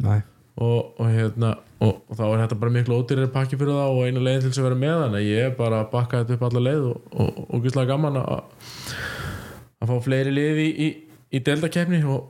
[0.03, 0.19] nei.
[0.59, 4.23] Og, og hérna og, þá er þetta bara miklu ódýrari pakki fyrir það og einu
[4.25, 6.43] leiðin til þess að vera með þannig að ég er bara að bakka þetta upp
[6.49, 8.33] alla leið og, og, og gíslega gaman að
[9.79, 10.89] að fá fleiri liði í, í,
[11.31, 12.27] í deltakefni og,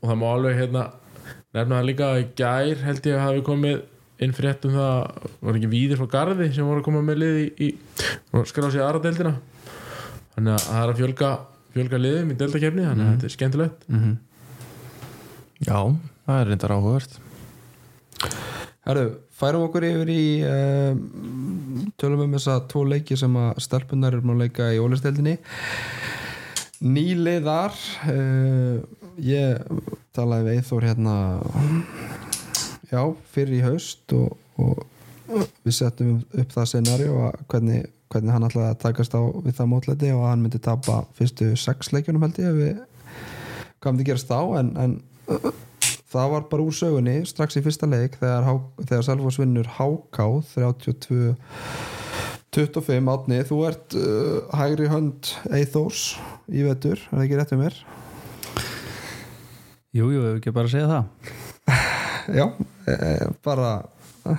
[0.00, 0.84] það má alveg hérna
[1.56, 3.80] nefna það líka að gær held ég að hafi komið
[4.24, 7.44] inn frétt um það var ekki víðir frá Garði sem voru að koma með liði
[7.44, 9.36] í, í skrá sig aðra deildina
[10.34, 11.30] þannig að það er að fjölga
[11.78, 13.88] fjölga liðum í deltakefni þannig að þetta er skemmtilegt.
[15.58, 15.80] Já,
[16.26, 17.18] það er reyndar áhugavert.
[18.88, 19.04] Herru,
[19.36, 21.02] færum okkur yfir í um,
[22.00, 25.36] tölum um þessa tvo leiki sem að stelpunar eru að leika í ólisteldinni
[26.78, 27.74] Nýliðar
[28.08, 28.78] uh,
[29.20, 29.60] ég
[30.16, 31.16] talaði við Eithor hérna
[32.90, 34.84] já, fyrir í haust og, og
[35.64, 39.70] við settum upp það scenario að hvernig, hvernig hann ætlaði að takast á við það
[39.74, 42.78] mótleiti og að hann myndi tapa fyrstu sex leikjunum held ég ef við
[43.78, 44.96] hvað myndi gerast þá en, en
[46.08, 48.48] það var bara úr sögunni strax í fyrsta leik þegar,
[48.80, 51.34] þegar Selfoss vinnur HK 32
[52.58, 56.14] 25 átni, þú ert uh, hægri hönd Eithors
[56.48, 57.76] í vetur, er það ekki rétt um mér?
[59.94, 61.46] Jú, jú, ef ekki bara að segja það
[62.28, 62.44] Já,
[62.88, 62.96] e,
[63.44, 63.70] bara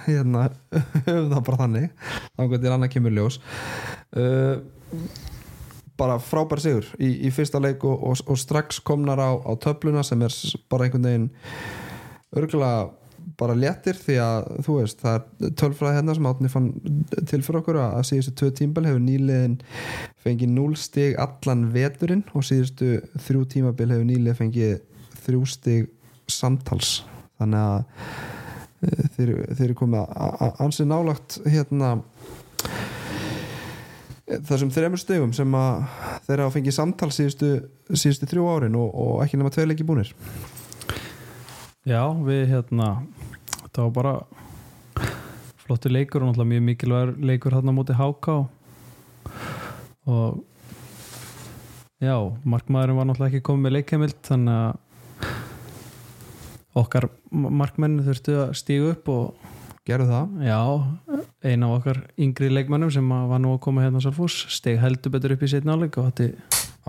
[0.05, 0.49] hérna,
[1.07, 1.89] höfum það bara þannig
[2.35, 3.39] þá hvernig annað kemur ljós.
[4.13, 4.61] Uh,
[5.99, 10.03] bara frábær sigur í, í fyrsta leik og, og, og strax komnar á, á töfluna
[10.07, 10.35] sem er
[10.71, 11.27] bara einhvern veginn
[12.39, 12.87] örgulega
[13.39, 16.69] bara léttir því að þú veist það er tölfræði hérna sem átni fann
[17.29, 19.59] til fyrir okkur að síðustu tvö tímbil hefur nýliðin
[20.23, 24.75] fengið 0 stig allan veturinn og síðustu þrjú tímabil hefur nýlið fengið
[25.25, 25.89] þrjú stig
[26.31, 26.99] samtals
[27.39, 27.79] þannig að
[28.83, 31.91] eh, þeir, þeir eru komið að- að ansið nálagt hérna
[34.29, 35.85] þessum þreymur stegum sem að
[36.27, 37.47] þeir hafa fengið samtal síðustu,
[37.97, 40.11] síðustu þrjú árin og, og ekki nema tveir leiki búnir.
[41.89, 42.89] Já, við hérna
[43.63, 44.13] þetta var bara
[45.63, 48.27] flottur leikur og náttúrulega mjög mikilvægur leikur hérna á móti HK
[50.09, 50.43] og
[52.01, 52.15] já,
[52.45, 54.77] markmaðurinn var náttúrulega ekki komið með leikheimild þannig að
[56.77, 59.49] okkar markmenn þurftu að stígu upp og
[59.89, 60.59] gerðu það já,
[61.49, 64.77] eina af okkar yngri leikmennum sem að var nú að koma hérna á Salfús steg
[64.81, 66.29] heldur betur upp í setna áleik og átti,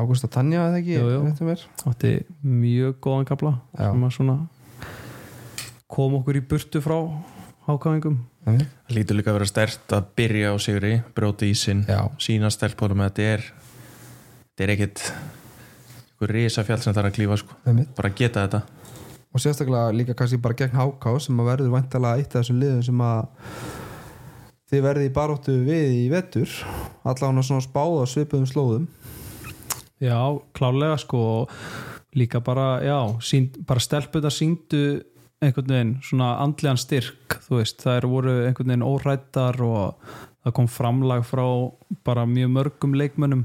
[0.01, 1.47] Ágústa Tanja eða ekki Jú, jú.
[1.49, 1.65] mér?
[1.89, 2.13] átti
[2.45, 3.89] mjög góðan kapla Já.
[3.91, 4.37] sem að svona
[5.91, 6.99] kom okkur í burtu frá
[7.67, 8.57] hákáingum Nei.
[8.89, 12.09] Það lítur líka að vera stert að byrja á sigri bróti í sinn, Já.
[12.21, 13.45] sína stelpunum að þetta er
[14.51, 15.03] þetta er ekkit
[16.29, 17.55] risa fjall sem það er að klífa sko.
[17.97, 18.61] Bara geta þetta
[19.31, 22.83] og sérstaklega líka kannski bara gegn HK sem að verður væntalega eitt af þessum liðum
[22.87, 23.21] sem að
[24.71, 26.57] þið verði í baróttu við í vetur.
[27.03, 28.89] Allavega svona spáð á svipuðum slóðum.
[30.01, 30.19] Já,
[30.57, 31.23] klálega sko.
[32.17, 35.03] Líka bara, já, sínd, bara stelpunar síndu
[35.41, 37.79] einhvern veginn svona andlegan styrk, þú veist.
[37.85, 40.11] Það eru voru einhvern veginn órættar og
[40.43, 41.45] það kom framlag frá
[42.07, 43.45] bara mjög mörgum leikmönnum.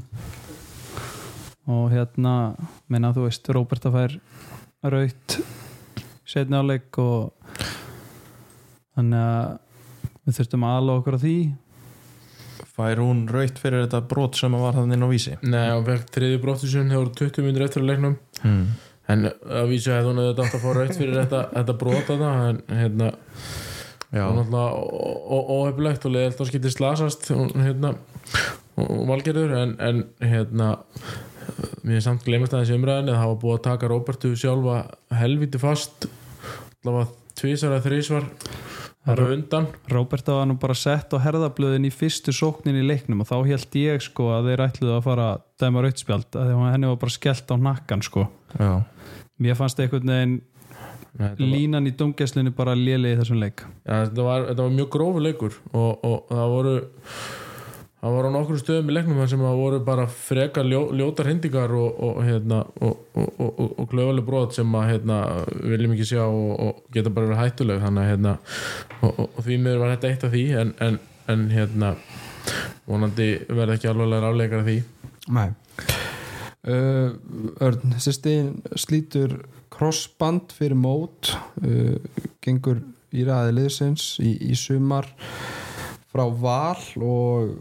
[1.70, 2.56] Og hérna
[2.90, 4.18] meina þú veist, Róberta fær
[4.86, 5.38] raut
[6.30, 7.36] setni áleik og
[8.96, 9.54] þannig að
[10.26, 11.38] við þurftum að ala okkur á því.
[12.76, 15.36] Fær hún raut fyrir þetta brot sem var þannig inn á vísi?
[15.46, 18.18] Nei, hún fekk þriði það voru 20 minnir eftir að leiknum.
[18.42, 18.66] Hmm.
[19.12, 22.40] en að vísu hefði hún þetta átt að fá raut fyrir þetta, þetta brota það
[22.50, 23.10] en hérna
[24.10, 27.94] já, og náttúrulega óheflegt og leðilt og skilti slasast hún, hérna,
[28.82, 30.72] og valgerður en, en hérna
[31.86, 34.78] mér er samt glemast aðeins í umræðinni að það var búið að taka Róbertu sjálfa
[35.20, 36.08] helviti fast
[36.82, 38.26] allavega tvísar að þrísvar
[39.06, 39.68] það eru undan.
[39.92, 43.78] Róberta var nú bara sett á herðablöðin í fyrstu sóknin í leiknum og þá held
[43.78, 47.54] ég sko að þeir ætluðu að fara að dæma rautspjald að henni var bara skellt
[47.54, 48.26] á nakkan sko.
[48.58, 48.72] Já.
[49.38, 50.36] mér fannst einhvern veginn
[51.16, 53.62] Nei, þetta var- línan í domgæslinu bara léli í þessum leik.
[53.86, 56.74] Já, þetta, var, þetta var mjög grófu leikur og, og það voru
[58.02, 61.74] það voru á nokkru stöðum í leiknum sem það voru bara freka ljó, ljótar hindingar
[61.78, 65.20] og, og, hérna, og, og, klöfuleg brot sem að hérna,
[65.64, 67.82] viljum ekki sjá og, geta bara verið hættuleg.
[67.86, 68.36] Þannig að hérna,
[69.10, 71.00] og, því miður var þetta eitt af því en, en,
[71.34, 71.96] en hérna
[72.86, 74.80] vonandi verði ekki alveg afleikar af því.
[75.36, 75.48] Nei.
[76.66, 77.14] Uh,
[77.62, 78.40] Örn, sérsti
[78.80, 79.36] slítur
[79.74, 81.98] crossband fyrir mót uh,
[82.42, 82.82] gengur
[83.14, 85.12] í ræði liðsins í, í sumar
[86.16, 87.56] frá val og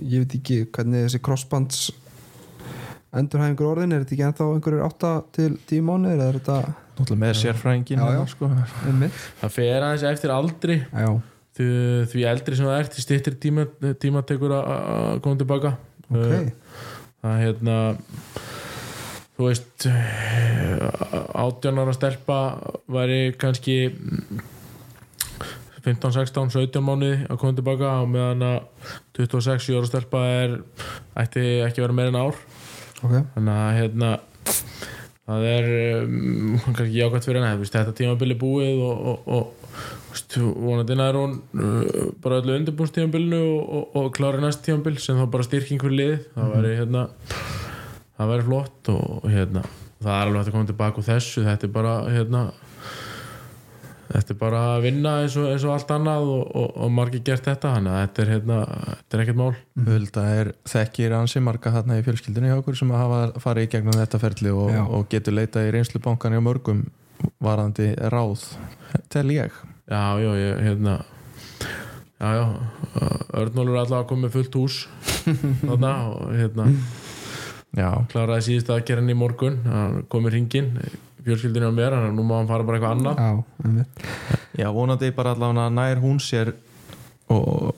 [0.00, 1.82] ég veit ekki hvernig þessi crossbands
[3.12, 6.56] endurhæfingur orðin er þetta ekki ennþá einhverjur 8 til 10 mánuðir eða er þetta
[6.96, 8.48] náttúrulega með hérna, sko.
[9.42, 10.78] það fer aðeins eftir aldri.
[10.88, 11.10] Já,
[11.58, 11.68] því,
[12.12, 13.66] því eldri sem það er til stýttir tíma,
[14.00, 15.74] tíma tekur að koma tilbaka
[16.08, 16.16] ok.
[16.16, 16.80] Uh,
[17.22, 17.76] það hérna
[19.36, 19.86] þú veist
[21.42, 22.40] átján ára stelpa
[22.92, 23.78] væri kannski
[25.84, 28.58] 15, 16, 17 mánuði að koma tilbaka á meðan að
[29.18, 30.54] 26 ára stelpa er
[31.24, 32.38] ætti ekki vera meira en ár.
[33.02, 34.12] Ok, þannig að hérna
[35.32, 35.68] það er
[36.02, 42.08] um, kannski jákvæmt fyrir henni þetta tímabili búið og, og, og vonandi nær hún uh,
[42.22, 46.16] bara öllu undirbúnstímabilinu og, og, og klári næst tímabil sem þá bara styrking fyrir lið
[46.34, 47.06] það væri hérna
[48.18, 49.64] það væri flott og hérna
[50.02, 51.44] það er alveg hægt að koma tilbaka úr þessu.
[51.46, 52.42] Þetta er bara hérna
[54.12, 57.24] þetta er bara að vinna eins og, eins og allt annað og, og, og margir
[57.26, 58.58] gert þetta þannig að þetta er, hérna,
[58.90, 59.52] þetta er ekkert mál.
[59.88, 63.98] Hulda er þekkir ansi marga þarna í fjölskyldinu hjá okkur sem hafa farið í gegnum
[63.98, 66.86] þetta ferli og, getur leitað í reynslubankan hjá mörgum
[67.42, 68.48] varandi ráð
[69.12, 69.54] tel ég.
[69.90, 71.00] Já, já, ég, hérna
[72.20, 72.46] já, já
[73.34, 74.76] Örnólur er alltaf að koma með fullt hús
[75.66, 76.68] þarna og hérna
[77.72, 80.74] Já, kláraði síðust að gera hann í morgun hann kom í ringin
[81.26, 81.76] fjölskyldinu að
[82.16, 83.16] nú má hann fara bara eitthvað annað.
[83.18, 83.84] Já,
[84.62, 86.54] já vonandi bara allavega nær hún sér
[87.32, 87.74] og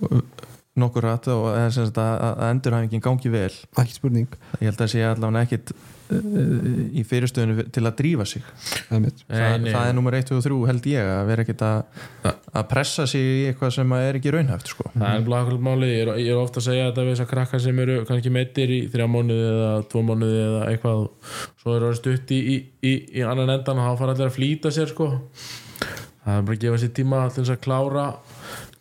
[0.75, 3.53] nokkur rætt og að, að endurhæfingin gangi vel.
[3.79, 4.39] Ekki spurning.
[4.61, 5.75] Ég held að sé allavega ekkit
[6.13, 8.45] í fyrirstöðinu til að drífa sig.
[8.91, 9.71] Það, nei.
[9.71, 13.25] það er nummer 1 og 3 held ég að vera ekkit að, að pressa sig
[13.25, 14.87] í eitthvað sem að er ekki raunhæft sko.
[14.93, 17.31] það er bara akkurat máli, ég er, ég er ofta að segja þetta við þessar
[17.33, 21.07] krakkar sem eru kannski meittir í þrjá mánuði eða tvo mánuði eða eitthvað
[21.63, 24.37] svo eru það stutt í, í, í, í annan endan og þá fara allir að
[24.37, 25.11] flýta sér sko.
[26.25, 28.07] Það er bara að gefa sér tíma til þess að klára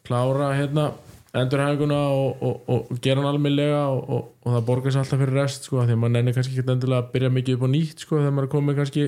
[0.03, 0.91] klára hérna
[1.33, 5.21] endurhæfinguna og, og, og, og gera hann almennlega og, og, og það borgar sér alltaf
[5.23, 7.69] fyrir rest sko, því að maður nennir kannski ekki endilega að byrja mikið upp á
[7.73, 9.05] nýtt sko, þegar maður er komið kannski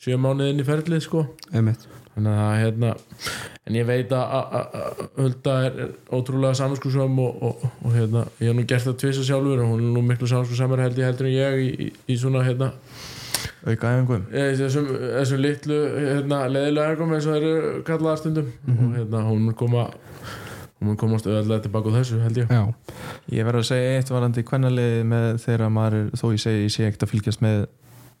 [0.00, 1.24] sjö mánuði inn í ferlið sko.
[2.18, 2.88] Þannig að hérna
[3.68, 4.72] en ég veit að-
[5.20, 9.26] Hulda er er ótrúlega samanskusam og, og, og hérna, ég hef nú gert það tvisa
[9.28, 12.16] sjálfur og hún er nú miklu samanskusamar held ég heldur en ég í, í, í
[12.18, 12.72] svona hérna
[13.68, 14.24] auka æfingum.
[14.32, 14.88] Þessum,
[15.20, 18.50] þessum litlu hérna, leðilega ergum eins og það eru kallaðar stundum.
[18.72, 19.86] Og hérna, hún mun koma
[20.78, 22.48] hún mun komast auðvitað tilbaka á þessu held ég.
[22.48, 22.62] Já,
[23.34, 26.72] Ég verður að segja eitt varandi kvennaliði með þegar maður, er- þó ég segi ég
[26.76, 27.66] sé ekkert að fylgjast með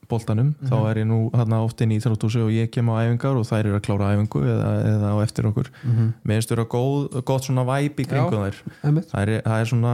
[0.08, 3.36] boltanum, þá er ég nú hérna oft inn í Íþróttúsi og ég kem á æfingar
[3.36, 5.68] og þær eru að klára æfingu eða, eða á eftir okkur.
[5.84, 6.06] Mhm.
[6.24, 8.56] mér finnst vera góð, gott svona væp í kringum þær.
[9.04, 9.92] það er, það er svona,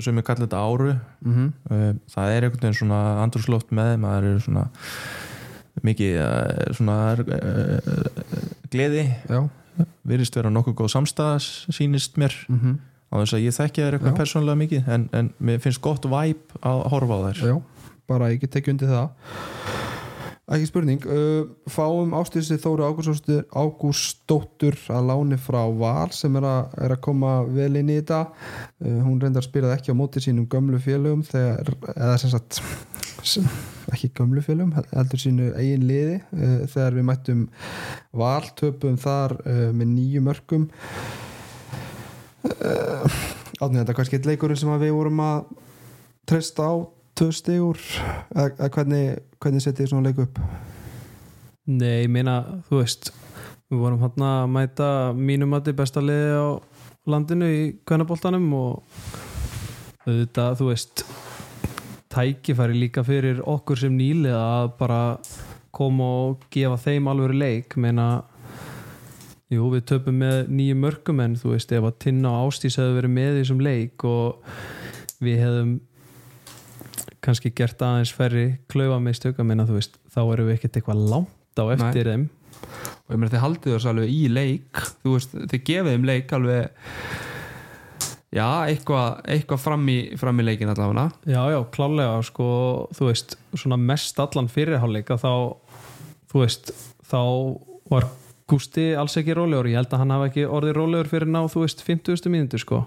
[0.00, 0.94] sem ég kalli þetta áru.
[1.26, 4.64] Mm Uh, það er einhvern veginn svona andrúsloft með, maður er svona
[5.82, 8.22] mikið uh, svona uh,
[8.70, 9.04] gleði.
[9.30, 9.42] Já,
[10.12, 12.36] virðist vera nokkuð góð samstæðas sýnist mér.
[12.48, 12.80] Mm
[13.12, 16.54] á þess að ég þekki þær eitthvað persónulega mikið en, en mér finnst gott væp
[16.64, 17.40] að horfa á þær.
[17.50, 17.56] Já,
[18.08, 19.08] bara get tekið undir það.
[20.52, 26.96] Ekki spurning uh, fáum ástíðsi Þóru Ágústóttur, að láni frá Val sem er að, er
[26.96, 28.24] að koma vel inn í þetta.
[28.82, 32.60] Uh, hún reyndar spyrað ekki á móti sínum gömlu félögum þegar, eða sem sagt
[33.92, 36.16] ekki gömlu félögum heldur sínu eigin liði.
[36.34, 37.44] Uh, þegar við mættum
[38.22, 40.66] Val töpum þar uh, með nýju mörgum
[42.48, 43.20] uh,
[43.62, 45.54] átni þetta er kannski eitt leikurinn sem að við vorum að
[46.28, 46.72] treysta á
[47.18, 47.80] tvö stigur.
[48.34, 50.40] Eða eða hvernig, hvernig setið svona leik upp?
[51.70, 53.12] Nei, ég meina, þú veist
[53.70, 56.46] við vorum hann að mæta mínum að besta liði á
[57.08, 59.04] landinu í kvennaboltanum og
[60.02, 61.04] auðvitað, þú veist
[62.12, 65.00] tækifæri líka fyrir okkur sem nýli að bara
[65.72, 67.76] koma og gefa þeim alveg leik.
[67.80, 68.08] Meina
[69.52, 72.98] jú, við töpum með nýju mörgum en þú veist, ef að Tinna og Ástís hefðu
[73.00, 74.52] verið með í þessum leik og
[75.22, 75.72] við hefðum
[77.22, 81.04] kannski gert aðeins ferri klaufa með stöka meina þú veist, þá erum við ekkert eitthvað
[81.12, 82.30] langt á eftir þeim.
[83.06, 84.82] Og ég meina þið haldið þess alveg í leik.
[85.02, 87.30] Þú veist, þið gefið þeim leik alveg
[88.32, 89.84] já, eitthvað eitthvað fram
[90.20, 91.10] fram í leikin allavega.
[91.28, 92.48] Já, já, klálega sko,
[92.96, 95.32] þú veist, svona mest allan fyrirháleika þá,
[96.32, 96.74] þú veist
[97.08, 97.22] þá
[97.92, 98.08] var
[98.52, 101.62] Gústi alls ekki rólegur, ég held að hann hafa ekki orðið rólegur fyrir ná, þú
[101.62, 102.26] veist, 50.
[102.28, 102.82] mínútu sko.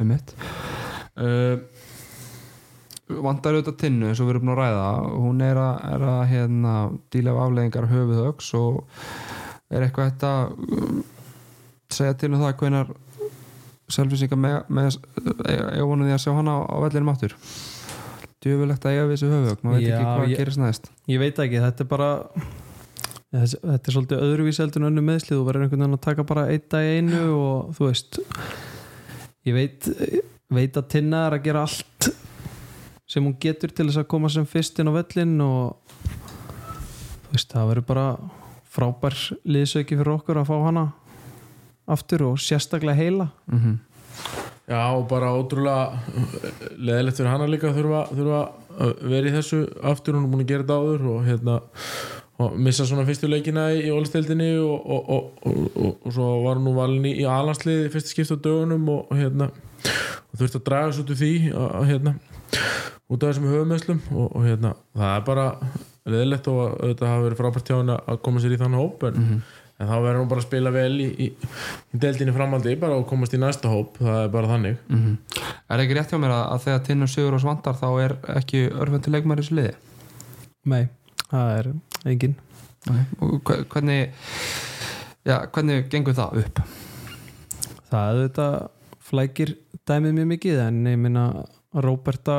[0.00, 0.32] Um mitt.
[1.14, 1.60] Uh,
[3.06, 4.88] vandar auðvitað tinnu eins og við erum búin að ræða.
[5.22, 6.74] Hún er að, er að hérna,
[7.14, 8.80] díla af afleðingar höfuð öks og
[9.70, 11.02] er eitthvað þetta um,
[11.94, 12.94] segja til um það hvenar
[13.92, 14.98] selfisingar með, með
[15.44, 17.36] ég vonu því að sjá hana á, vellinum áttur
[18.44, 20.90] djöfulegt að eiga við þessu höfuð maður veit ekki hvað gerist næst.
[21.08, 22.10] Ég veit ekki, þetta er bara
[23.34, 26.46] þetta er svolítið öðruvís heldur en önnu meðslið, þú verður einhvern veginn að taka bara
[26.52, 28.20] einn dag einu og þú veist
[29.48, 29.88] ég veit
[30.54, 32.10] veit að Tinna er að gera allt
[33.10, 37.50] sem hún getur til þess að koma sem fyrst inn á vellin og þú veist,
[37.50, 38.06] það verður bara
[38.74, 40.84] frábær liðsauki fyrir okkur að fá hana
[41.86, 43.28] aftur og sérstaklega heila.
[43.46, 43.76] Mm -hmm.
[44.68, 45.98] Já, og bara ótrúlega
[46.78, 50.78] leðilegt fyrir hana líka þurfa, þurfa í þessu aftur, hún er búin að gera þetta
[50.80, 51.60] áður og hérna
[52.42, 55.10] og missa svona fyrstu leikina í, ólistildinni og, og,
[55.46, 59.50] og, og, svo var hún nú valin í, alansliði fyrsta skipt á dögunum og, hérna
[59.52, 62.14] og þurfti að draga svo úr því að, hérna,
[63.12, 65.46] út af þessum höfumesslum og, hérna, það er bara
[66.08, 69.20] leðilegt og auðvitað hafa verið frábært hjá henni að koma sér í þann hóp en,
[69.80, 71.26] en þá verður hún bara að spila vel í, í,
[71.94, 74.76] í deildinni framaldi bara og komast í næsta hóp, það er bara þannig.
[75.68, 78.62] Er ekki rétt hjá mér að, að þegar tinnu sigur og svandar þá er ekki
[78.70, 79.74] örfendur leikmæri í þessu liði?
[80.70, 80.84] Nei,
[81.30, 81.70] það er
[82.12, 82.36] engin
[82.86, 83.04] okay.
[83.18, 84.14] og hve- hvernig
[85.26, 86.62] já, hvernig gengur það upp?
[87.90, 88.48] Það er þetta
[89.04, 89.56] flækir
[89.88, 91.26] dæmið mjög mikið en ég minna
[91.74, 92.38] Róberta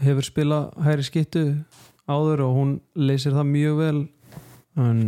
[0.00, 1.44] hefur spilað hæri skittu
[2.10, 3.98] áður og hún leysir það mjög vel.
[4.80, 5.02] En,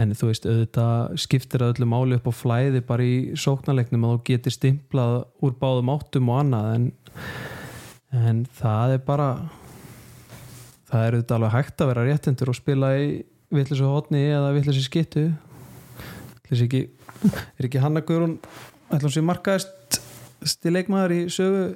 [0.00, 4.14] en þú veist auðvitað skiptir það öllu máli upp á flæði bara í sóknarleiknum að
[4.14, 6.86] þú getur stimplað úr báðum áttum og annað en,
[8.20, 9.28] en það er bara
[10.90, 13.10] það er auðvitað alveg hægt að vera réttendur og spila í
[13.54, 15.26] vittlisu hotni eða vittlisu skittu
[16.50, 16.80] sé ekki,
[17.60, 18.38] er ekki Hanna Guðrún
[18.90, 20.00] ætlum sé markaðist
[20.50, 21.66] stil leikmaður í sögu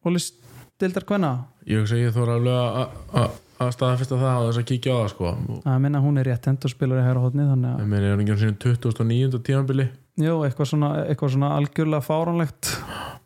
[0.00, 1.30] og listildar hvenna
[1.68, 2.80] Ég hugsa að ég þóra alveg
[3.20, 5.32] að- að að staðfesta það og þess að kíkja á það sko.
[5.60, 8.22] Að minna hún er réttend og spilar í hæra hotni þannig að Ég meina, er
[8.24, 9.42] ekki sinni 2009.
[9.48, 9.86] tímanbili
[10.20, 12.72] jú, eitthvað svona, eitthvað svona algjörlega fáránlegt.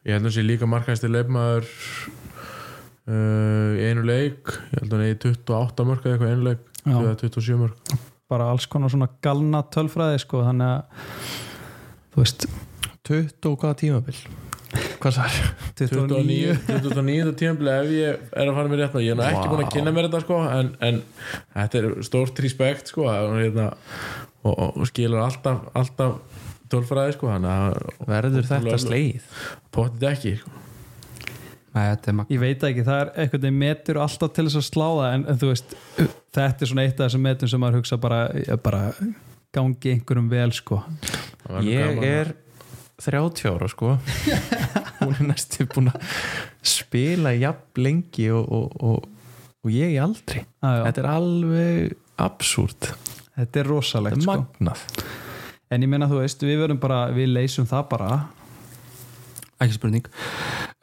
[0.05, 1.71] Ég held að sé líka markaðist í leifmaður
[3.09, 4.57] uh, í einu leik.
[4.75, 8.03] Ég held að hann eigi 28 mörg eða eitthvað í einu leik eða 27 mörg
[8.35, 11.35] bara alls konar svona galna tölfræði sko, þannig að
[12.15, 12.47] þú veist.
[13.05, 14.17] 20 og hvaða tímabil
[15.05, 15.37] hvað sær?
[15.77, 17.35] 29 29.
[17.41, 19.93] tímanbili ef ég er að fara mér rétt með ég er ekki búin að kynna
[19.93, 21.01] mér þetta sko en, en
[21.53, 23.69] þetta er stórt respekt sko og, hérna,
[24.43, 26.43] og, og, og skilur alltaf, alltaf
[26.73, 29.33] tölfræði sko að verður þetta slegið?
[29.75, 30.61] potið ekki sko.
[31.75, 31.89] Nei,
[32.31, 35.25] ég veit ekki, það er eitthvað þeim metur alltaf til þess að slá það en,
[35.33, 35.73] en þú veist,
[36.37, 38.21] þetta er svona eitt af þessum metum sem maður hugsa bara,
[38.63, 38.83] bara
[39.55, 40.79] gangi einhverjum vel sko
[41.67, 42.31] ég er
[43.03, 43.97] 30 ára sko.
[45.01, 46.05] Hún er næstu búin að
[46.65, 49.09] spila jafn lengi og, og, og,
[49.65, 52.93] og ég aldrei ah, þetta er alveg absúrt
[53.35, 54.39] þetta er þetta rosalegt er sko.
[54.39, 54.87] magnað.
[55.73, 58.11] En ég meina þú veist, við verðum bara, við leysum það bara.
[59.63, 60.09] Ekki spurning.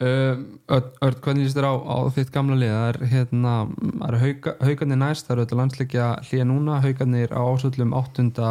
[0.01, 2.73] Örn, Örn, hvernig líst þér á, á þitt gamla lið?
[2.73, 3.53] Það er hérna,
[3.85, 6.79] það eru hauka, haukarnir næst það eru þetta landsleikja hlýja núna.
[6.83, 8.49] Haukarnir á ásöldum 8.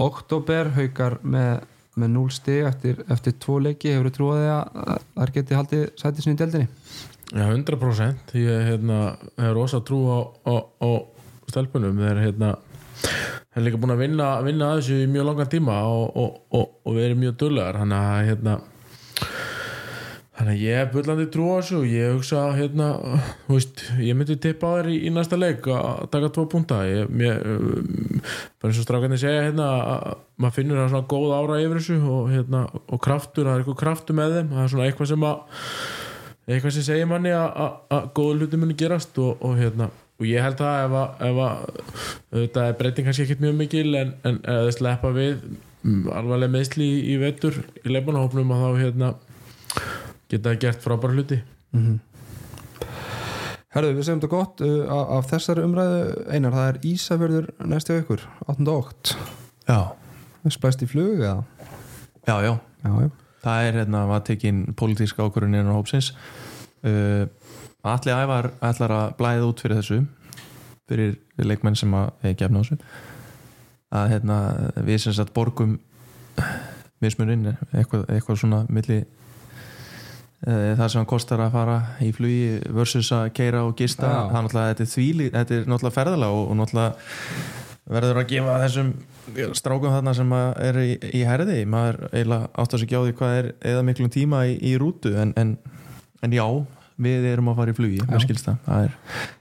[0.00, 1.66] oktober haukar með,
[1.98, 6.26] með 0 stig eftir, eftir tvo leiki, hefur þú trúið að þær geti haldið sætið
[6.26, 6.68] sinni í deldinni
[7.30, 8.98] Já, 100% ég hérna,
[9.38, 10.18] hef rosa trú á,
[10.50, 10.90] á, á
[11.46, 12.00] stelpunum.
[12.02, 12.56] Þeir hérna
[13.54, 16.74] þeir líka búin að vinna, vinna að þessu í mjög langan tíma og, og, og,
[16.86, 18.56] og erum mjög dullegar þannig að hérna
[20.40, 22.88] þannig að ég hef bullandi trú á þessu og ég hugsa hérna,
[23.46, 26.80] þú veist, ég myndi tippa á þér í, í næsta leik að taka tvo punta.
[26.88, 28.20] Ég, mér, um,
[28.56, 30.10] bara eins og strákarnir segja hérna að
[30.40, 33.80] maður finnur það svona góð ára yfir þessu og hérna, og kraftur, það er eitthvað
[33.84, 34.52] kraftur með þeim.
[34.56, 35.42] Það er svona eitthvað sem að
[36.50, 40.60] eitthvað sem segir manni að- góða hluti muni gerast og, og hérna og ég held
[40.60, 41.60] að ef að, ef að
[42.36, 46.52] þetta er breyting kannski ekkert mjög mikil en, en ef það sleppa við mm, alvarlega
[46.56, 49.12] meðsli í, í vetur í leifanahópnum að þá hérna
[50.30, 51.40] geta gert frábæra hluti.
[53.70, 56.04] Herðu, við segjum þetta gott uh, af, af þessari umræðu.
[56.30, 58.68] Einar, það er Ísafjörður næstu ykkur, 8.
[58.74, 59.14] okt.
[59.68, 59.80] Já,
[60.50, 61.42] spæst í flug eða?
[62.26, 62.54] já, já.
[62.80, 63.10] Já, já.
[63.40, 66.10] Það er hérna var tekin pólitíska ákvörðun innan hópsins.
[66.84, 67.28] Uh,
[67.86, 70.00] allir ævar ætlar að blæða út fyrir þessu
[70.90, 72.78] fyrir leikmenn sem að er gefna á þessu.
[73.90, 74.36] Að hérna
[74.86, 75.78] við sem sagt borgum
[77.02, 79.00] mismuninn eitthvað, eitthvað svona milli
[80.40, 84.86] það sem kostar að fara í flugi versus að keira og gista það er náttúrulega,
[84.94, 86.94] þvíli, þetta er náttúrulega ferðalega og, og náttúrulega
[87.90, 88.92] verður að gefa þessum
[89.58, 91.62] strákum þarna sem er í, í herði.
[91.70, 95.14] Maður eiginlega átt að sig á því hvað er eða miklum tíma í, í rútu
[95.20, 95.56] en, en,
[96.24, 96.46] en já,
[97.00, 98.94] við erum að fara í flugi mér skilst það, það er,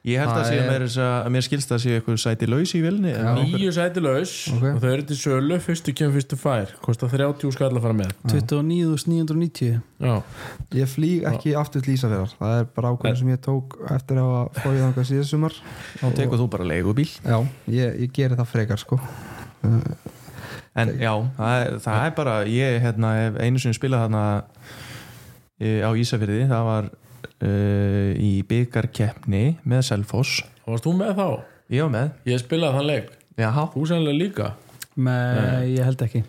[0.09, 0.99] ég held Það að, er- að, er...
[1.25, 3.29] að mér skilst að sé eitthvað sæti laus í vilni Já.
[3.39, 4.63] nýju sæti laus Ok.
[4.69, 5.57] og þau eru til sölu.
[5.65, 6.71] Fyrstu kemur fyrstu fær.
[6.85, 8.13] Kostar 30 skall að fara með.
[8.31, 10.13] 29.990 já,
[10.79, 14.61] Ég flýg ekki aftur til Ísafjörðar það er bara ákveðin sem ég tók eftir að
[14.63, 15.57] fóið þangað síðan sumar.
[15.99, 17.37] Þá tekur þú bara leigubíl Já,
[17.67, 18.99] ég, ég geri það frekar sko.
[20.79, 24.23] En já, það er, það er bara ég hérna, hef einu sinni spilað þarna
[25.59, 26.43] e, á Ísafirði.
[26.47, 26.89] Það var
[27.43, 30.43] uh, í byggarkeppni með Selfoss.
[30.65, 31.29] Og varst þú með þá?
[31.69, 34.49] ég var með, ég spilaði þann leik, jaha þú sennilega líka.
[34.99, 36.21] Nei, ég held ekki.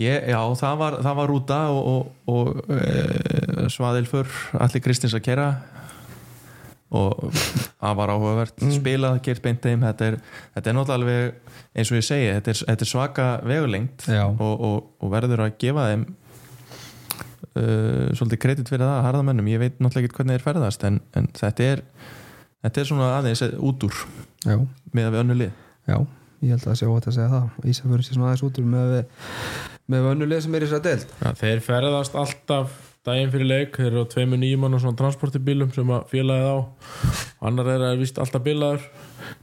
[0.00, 5.22] Ég, já, það var, það var rúta og, og, og e, svaðilfur allir Kristins að
[5.28, 5.48] kera
[6.88, 8.64] og það var áhugavert.
[8.74, 10.18] Spilað, gert beint þeim þetta er,
[10.56, 14.66] þetta er náttúrulega alveg eins og ég segi, þetta er, þetta er svaka vegulengt og,
[14.98, 16.08] og verður að gefa þeim
[17.58, 21.28] uh, svolítið kredit fyrir það, harðamennum ég veit náttúrulega ekki hvernig þeir ferðast en, en
[21.36, 21.84] þetta er
[22.64, 24.00] þetta er svona aðeins út úr
[24.46, 24.58] Já,
[24.94, 25.54] með að við önnu lið.
[25.88, 25.96] Já,
[26.44, 27.48] ég held að það sé óvægt að segja það.
[27.72, 28.94] Ísafjörður sé svona aðeins út úr með,
[29.90, 31.16] með vönnuleg sem er í þessari deild.
[31.18, 32.76] Já, þeir ferðast alltaf
[33.08, 36.58] daginn fyrir leik, þeir eru á tveimu nýjumann og svona transportibílum sem að félagið á.
[37.48, 38.84] Annar er að vist alltaf bilaður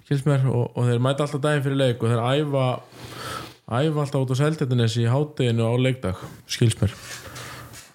[0.05, 2.65] skils mér og, og þeir mæta alltaf daginn fyrir leik og þeir æfa
[3.65, 6.77] æfa alltaf út á Seltjarnes í hátteginu á leikdag skils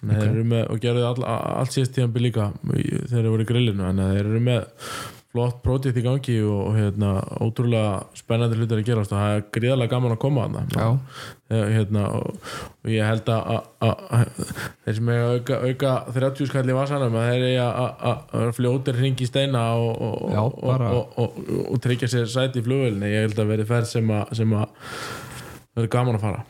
[0.01, 1.23] með, og gerðu all,
[1.61, 4.63] allt síðast tíðanbi líka í- þegar þeir voru í grillinu þannig að þeir eru með
[5.31, 9.43] flott prótið í gangi og, og hérna, ótrúlega spennandi hlutir að gerast og það er
[9.55, 10.73] gríðarlega gaman að koma það
[11.71, 12.41] hérna, og,
[12.83, 13.61] og ég held að,
[14.83, 17.69] þeir sem eiga að auka, auka 30 skall í vasanum þeir eiga
[18.09, 22.11] að- fljótir hringi í steina og, og, Já, og, bara- og, og, og, og tryggja
[22.11, 24.35] sér sæti í flugvélni ég held að veri ferð sem að
[25.71, 26.43] verður gaman að fara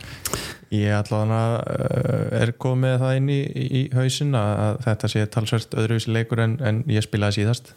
[0.72, 3.40] Ég allavega uh, er komið það inn í,
[3.82, 7.74] í hausin að, þetta sé talsvert öðruvísi leikur en, en ég spilaði síðast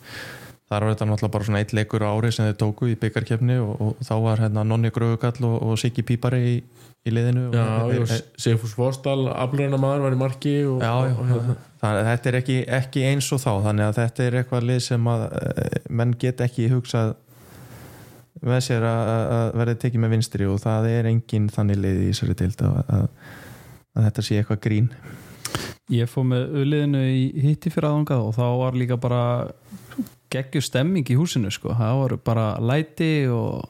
[0.70, 3.58] þar var þetta náttúrulega bara svona eitt leikur á ári sem þeir tóku í byggarkefni
[3.60, 6.54] og, og þá var hérna Nonni Gröfugall og, og Siggi Pípari í,
[7.04, 10.94] í liðinu og, Já, þeir- og Sigfús Fostal aflurina maður var í marki og, Já,
[11.10, 11.56] já, og, hérna.
[11.82, 14.80] þannig að þetta er ekki, ekki eins og þá þannig að þetta er eitthvað lið
[14.86, 17.12] sem að eh, menn get ekki hugsað
[18.50, 22.08] með sér að, að verði tekið með vinstri og það er engin þannig lið í
[22.10, 23.06] þessari dild að, að,
[23.94, 24.90] að þetta sé eitthvað grín.
[25.92, 29.22] Ég fór með uliðinu í hitti fyrir aðangað og þá var líka bara
[30.32, 31.74] geggjur stemming í húsinu sko.
[31.76, 33.64] það var bara læti og,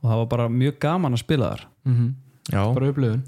[0.00, 1.66] og það var bara mjög gaman að spila þar.
[1.88, 2.12] Mm
[2.50, 3.20] Já, bara upplifun.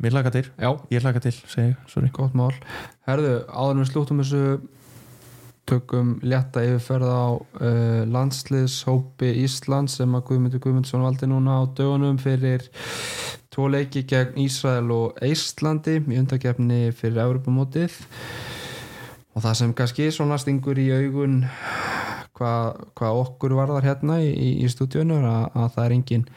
[0.00, 2.08] Mér laka til, Já, ég laka til, segi ég, sorry.
[2.12, 2.54] Gott mál.
[3.06, 4.40] Herðu, áður en við slúttum þessu
[5.68, 12.18] tökum létta yfirferð á uh, landsliðshópi Íslands sem að Guðmundur Guðmundsson valdi núna á dögunum
[12.20, 12.66] fyrir
[13.54, 17.96] tvo leiki gegn Ísrael og Íslandi í undakefni fyrir Evropamótið
[19.34, 21.42] og það sem kannski svona stingur í augun
[22.34, 26.28] hvað hva okkur varðar hérna í, í, er að, að það er engin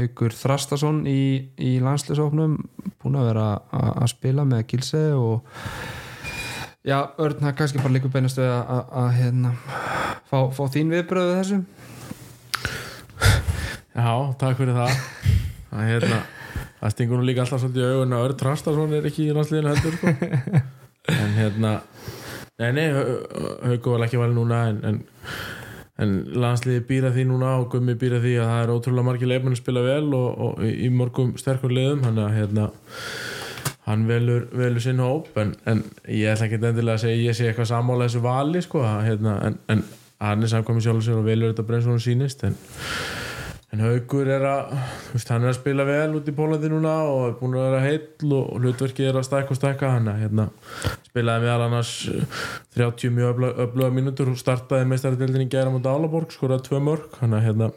[0.00, 1.22] Haugur Þrastason í,
[1.60, 2.56] í landsliðshópnum
[3.02, 5.44] búin að vera að spila með Gilse og
[6.86, 9.54] já, Örn, það kannski bara líka beinast við að, að, að hérna,
[10.30, 11.60] fá, fá þín viðbröðu þessu.
[13.90, 14.10] Já,
[14.40, 15.00] takk fyrir það.
[15.70, 16.20] Það, hérna,
[16.80, 19.72] það stingur nú líka alltaf svolítið í augun að Örn Trastason er ekki í landsliðinu
[19.74, 20.14] heldur sko.
[21.20, 21.72] en hérna
[22.60, 22.86] nei, nei,
[23.66, 25.00] Hauku var ekki valið núna en, en,
[26.00, 29.56] en landsliði býra því núna og Gummi býra því að það er ótrúlega margir leifmenn
[29.56, 32.04] að spila vel og, og í mörgum sterkur liðum.
[32.06, 32.70] Hann að hérna
[33.90, 37.48] hann velur, velur sinn hóp en, en ég ætla ekki endilega að segja ég sé
[37.50, 39.84] eitthvað sammála þessu vali sko, hérna, en, en
[40.20, 42.56] hann er samkvæmið sjálf sér og velur þetta og hann sýnist en
[43.70, 44.70] En Haugur er að,
[45.12, 47.82] veist, hann er að spila vel út í Pólandi núna og er búin að vera
[47.84, 50.48] heill og hlutverkið er að stækka og stækka hann hérna,
[51.06, 52.40] spilaði meðal annars eh,
[52.74, 57.14] 30 mjög öflug- öfluga mínútur og startaði meistaradeildin í gæra mot Álaborg, skoraði tvö mörg
[57.22, 57.70] hann að hérna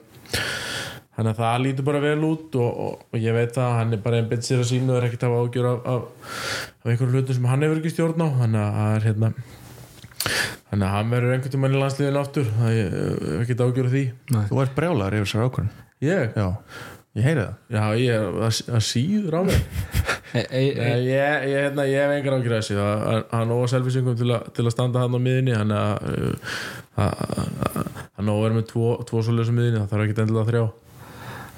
[1.17, 3.99] hann að það lítur bara vel út og, og, og ég veit að hann er
[4.05, 6.31] bara einn bett sér að sínu og er ekkert að hafa ágjör af, af,
[6.81, 8.27] af einhverju hlutum sem hann hefur ekki stjórn á.
[8.39, 9.33] Hann að það er hérna
[10.23, 13.93] Þannig að hann verður einhvern tímann í landsliðinu aftur það er eh, ekkert ágjör af
[13.93, 14.03] því.
[14.49, 16.33] Þú ert brjálar yfir sér ákvörðin Ég?
[16.39, 16.47] Já,
[17.19, 17.53] ég heyri það.
[17.75, 19.59] Já, ég er að, að síður á mig
[20.33, 22.77] Nei, ég, ég, hérna, ég hef engar ágjur að þessu.
[22.79, 25.75] Það- hann- óa selvisingum til, að- til að standa hann á miðinni hann
[28.47, 29.21] vera með tvo, tvo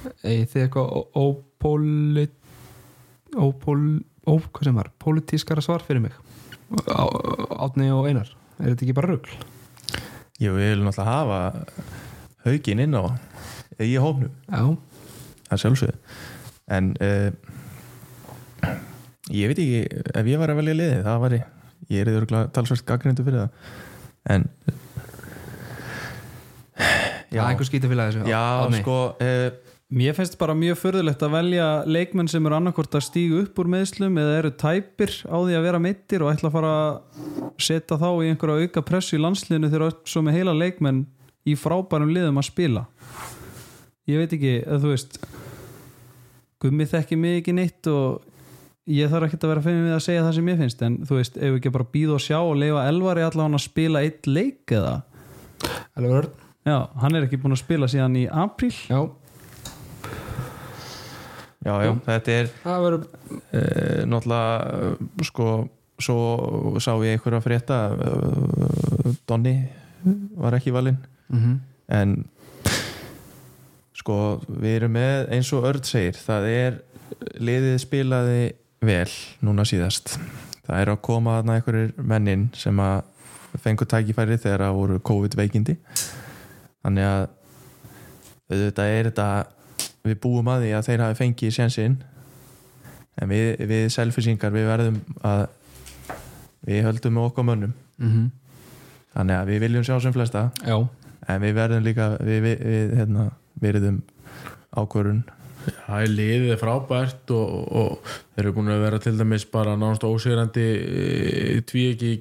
[0.05, 0.87] það þrjá Egið þið eitthvað
[1.25, 2.35] ópólit
[3.35, 3.81] ópól
[4.25, 6.15] ó, hvað sem var, pólitískara svar fyrir mig
[6.85, 8.29] Átni og Einar
[8.59, 9.35] er þetta ekki bara rugl?
[10.41, 11.39] Ég vil náttúrulega hafa
[12.45, 13.03] haugin inn á
[13.81, 14.63] í hófnu, Já,
[15.49, 15.97] það er sjálfsögðu
[16.75, 17.29] en uh,
[19.35, 19.81] ég veit ekki
[20.15, 23.49] ef ég var að velja liði, það var ég er yfirlega talsvært gaggrindu fyrir það
[24.35, 24.47] en
[27.35, 27.43] já.
[27.45, 28.81] einhver skítið fyrir þessu já, Árni.
[28.81, 29.47] sko uh,
[29.93, 33.67] Mér finnst bara mjög förðulegt að velja leikmenn sem eru annarkvort að stígu upp úr
[33.69, 37.97] meðslum eða eru tæpir á því að vera meittir og ætla að fara að setja
[38.01, 41.03] þá í einhverja auka pressu í landsliðinu þegar öll svo með heila leikmenn
[41.45, 42.81] í frábærum liðum að spila.
[44.09, 45.19] Ég veit ekki, þú veist
[46.65, 48.23] gummi þekki mig ekki neitt og
[48.89, 51.19] ég þarf ekki að vera feimið við að segja það sem ég finnst en þú
[51.19, 54.25] veist, ef við ekki bara býða og sjá og leifa Elvari allavega að spila eitt
[54.25, 54.95] leik eða?
[55.93, 56.31] Elvar
[56.65, 58.73] já, hann er ekki búin að spila síðan í apríl.
[58.89, 59.05] Já,
[61.65, 65.47] já, já, þetta er það verður uh, náttúrulega sko,
[65.97, 66.19] svo
[66.83, 69.55] sá ég einhverja frétta uh, Donni
[70.37, 71.01] var ekki valinn.
[71.33, 71.55] Mm
[71.91, 72.15] en
[73.95, 76.77] sko við erum með eins og Örd segir það er
[77.39, 78.43] liðið spilaði
[78.85, 79.09] vel
[79.45, 80.15] núna síðast.
[80.65, 83.03] Það er að koma þarna einhverjir mennin sem að
[83.61, 85.77] fengu tækifæri þegar það voru COVID veikindi
[86.83, 87.27] þannig að
[88.51, 89.27] auðvitað er þetta
[90.05, 91.99] við búum að því að þeir hafi fengið sjansinn
[93.15, 95.45] en við, við selfisingar við verðum að
[96.65, 97.77] við höldum með okkar mönnum.
[98.01, 98.25] Mm
[99.15, 100.49] þannig að við viljum sjá sem flesta.
[100.65, 100.75] Já,
[101.31, 103.29] en við verðum líka við, við, við hérna,
[103.63, 104.03] veriðum
[104.75, 105.23] ákvörun
[105.65, 110.03] Það er liðið frábært og, og þeir eru búin að vera til dæmis bara nánast
[110.05, 110.65] ósigrandi
[111.65, 112.11] tví ekki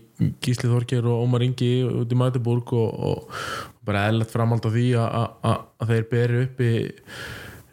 [0.40, 4.86] Gísli Þorkir og Ómar Ingi út í Mætuburg og, og bara eðlægt framhald á því
[4.96, 5.18] að,
[5.50, 6.72] að, að þeir beri upp í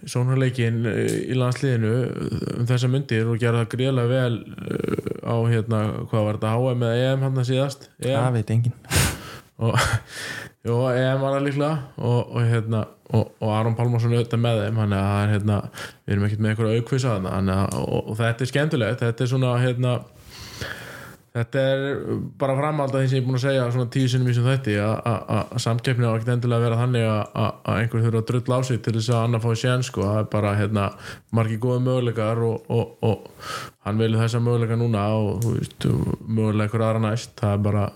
[0.10, 1.94] sónarleikin í landsliðinu
[2.58, 5.82] um þessa myndir og gera það greiðlega vel uh, á hérna,
[6.12, 7.90] hvað var þetta HM eða EM hann að síðast?
[8.02, 8.80] EM það veit enginn.
[9.62, 9.76] Og
[10.62, 12.84] Jó, EM var það líklega og, og, hérna,
[13.18, 15.56] og, og Aron Pálmarsson auðvitað með þeim það er, hérna,
[16.06, 17.16] við erum ekkert með einhverja aukvisa
[17.82, 19.96] og þetta er skemmtilegt þetta er svona hérna,
[21.32, 21.84] þetta er
[22.40, 24.48] bara framhald að því sem ég er búin að segja svona tíu sinnum í sem
[24.48, 28.60] þetta að samkeppni á ekkert endilega að vera þannig að einhver þurfa að drull á
[28.68, 30.90] sig til þess að annar fái sjén sko, það er bara hérna,
[31.32, 33.30] margi góða möguleikar og
[33.86, 35.88] hann vilja þessa möguleika núna og veist,
[36.28, 37.34] möguleika einhver aðra næst.
[37.40, 37.88] Það er bara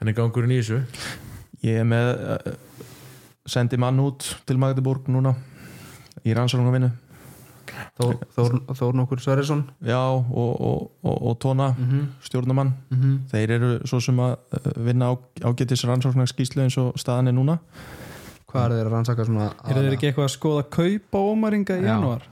[0.00, 0.80] henni gangurinn í þessu.
[1.66, 2.50] Ég er með uh,
[3.44, 5.36] sendi mann út til Magdeburg núna
[6.24, 6.88] í rannsóknarvinnu
[7.98, 9.64] Þór, Þór, Þór nokkur Sverrisson.
[9.86, 12.06] Já og, og, og, og Tóna mm -hmm.
[12.22, 13.18] stjórnumann mm -hmm.
[13.30, 14.36] þeir eru svo sem að
[14.76, 15.12] vinna á,
[15.42, 17.58] ágætis rannsóknarskíslu eins og staðan er núna.
[18.46, 21.84] Hvað er þeir að rannsaka svona er þeir ekki eitthvað að skoða kaupa ómaringa í
[21.84, 22.22] januar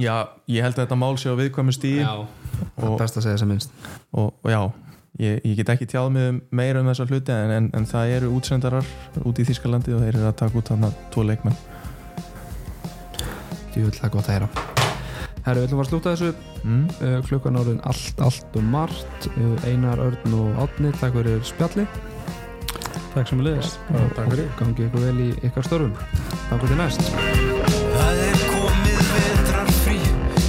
[0.00, 2.26] já, ég held að þetta mál sé á viðkvæmi stíð já,
[2.76, 3.70] það er best að segja sem minnst.
[4.12, 4.70] Og já
[5.20, 8.12] Ég, ég get ekki tjáð mig um meira um þessa hluti en, en, en það
[8.14, 8.86] eru útsendarar
[9.26, 11.56] út í Þískalandi og þeir eru að taka út þarna tvo leikmenn
[13.76, 14.48] Ég vil það gott að heyra.
[15.40, 16.30] Herru, við ætlum að slúta þessu.
[16.60, 16.80] Mm.
[17.00, 19.28] uh, klukkan árið allt, allt og margt.
[19.36, 21.86] Uh, Einar, Örn og Átni takk fyrir spjalli
[23.14, 24.50] Takk sem við liðist Takk fyrir.
[24.58, 25.94] Gangi ykkur vel í ykkar störfum.
[26.50, 27.08] Takk fyrir næst.
[27.96, 29.98] Það er komið vetrar frí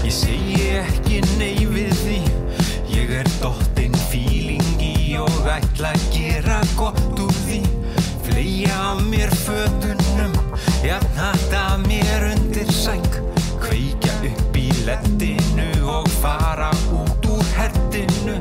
[0.02, 2.20] Ég segi ekki nei við því.
[2.92, 7.62] Ég er dottin fílingi og ætla að gera gott úr því.
[8.28, 9.81] Fleia af mér fötunum
[16.22, 18.38] fara út úr hertinu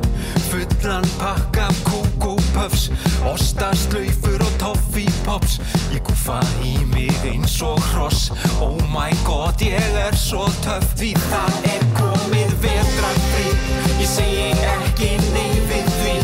[0.49, 2.89] Fullan pakka kókópöfs
[3.33, 5.59] Ostaslaufur og toffípops
[5.93, 8.31] Ég gúfa í mig eins og hross.
[8.61, 13.49] Oh my god, ég er svo töff Því það er komið vetrarfrí.
[13.97, 16.15] Ég segi ekki nei við því.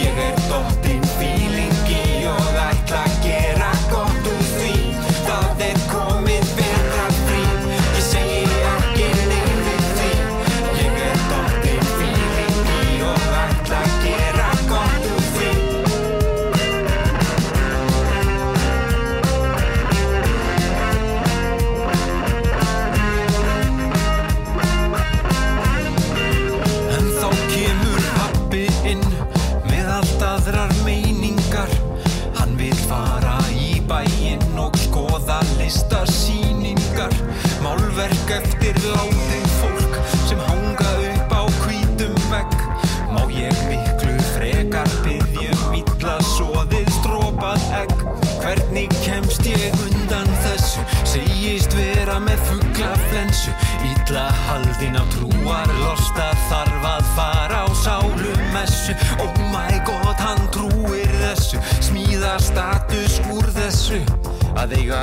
[0.00, 0.85] Ég er dottinn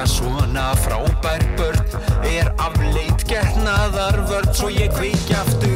[0.04, 1.78] Eiga svona frábær börn
[2.28, 5.73] Er afleit getnaðar vörn Svo ég kveiki aftur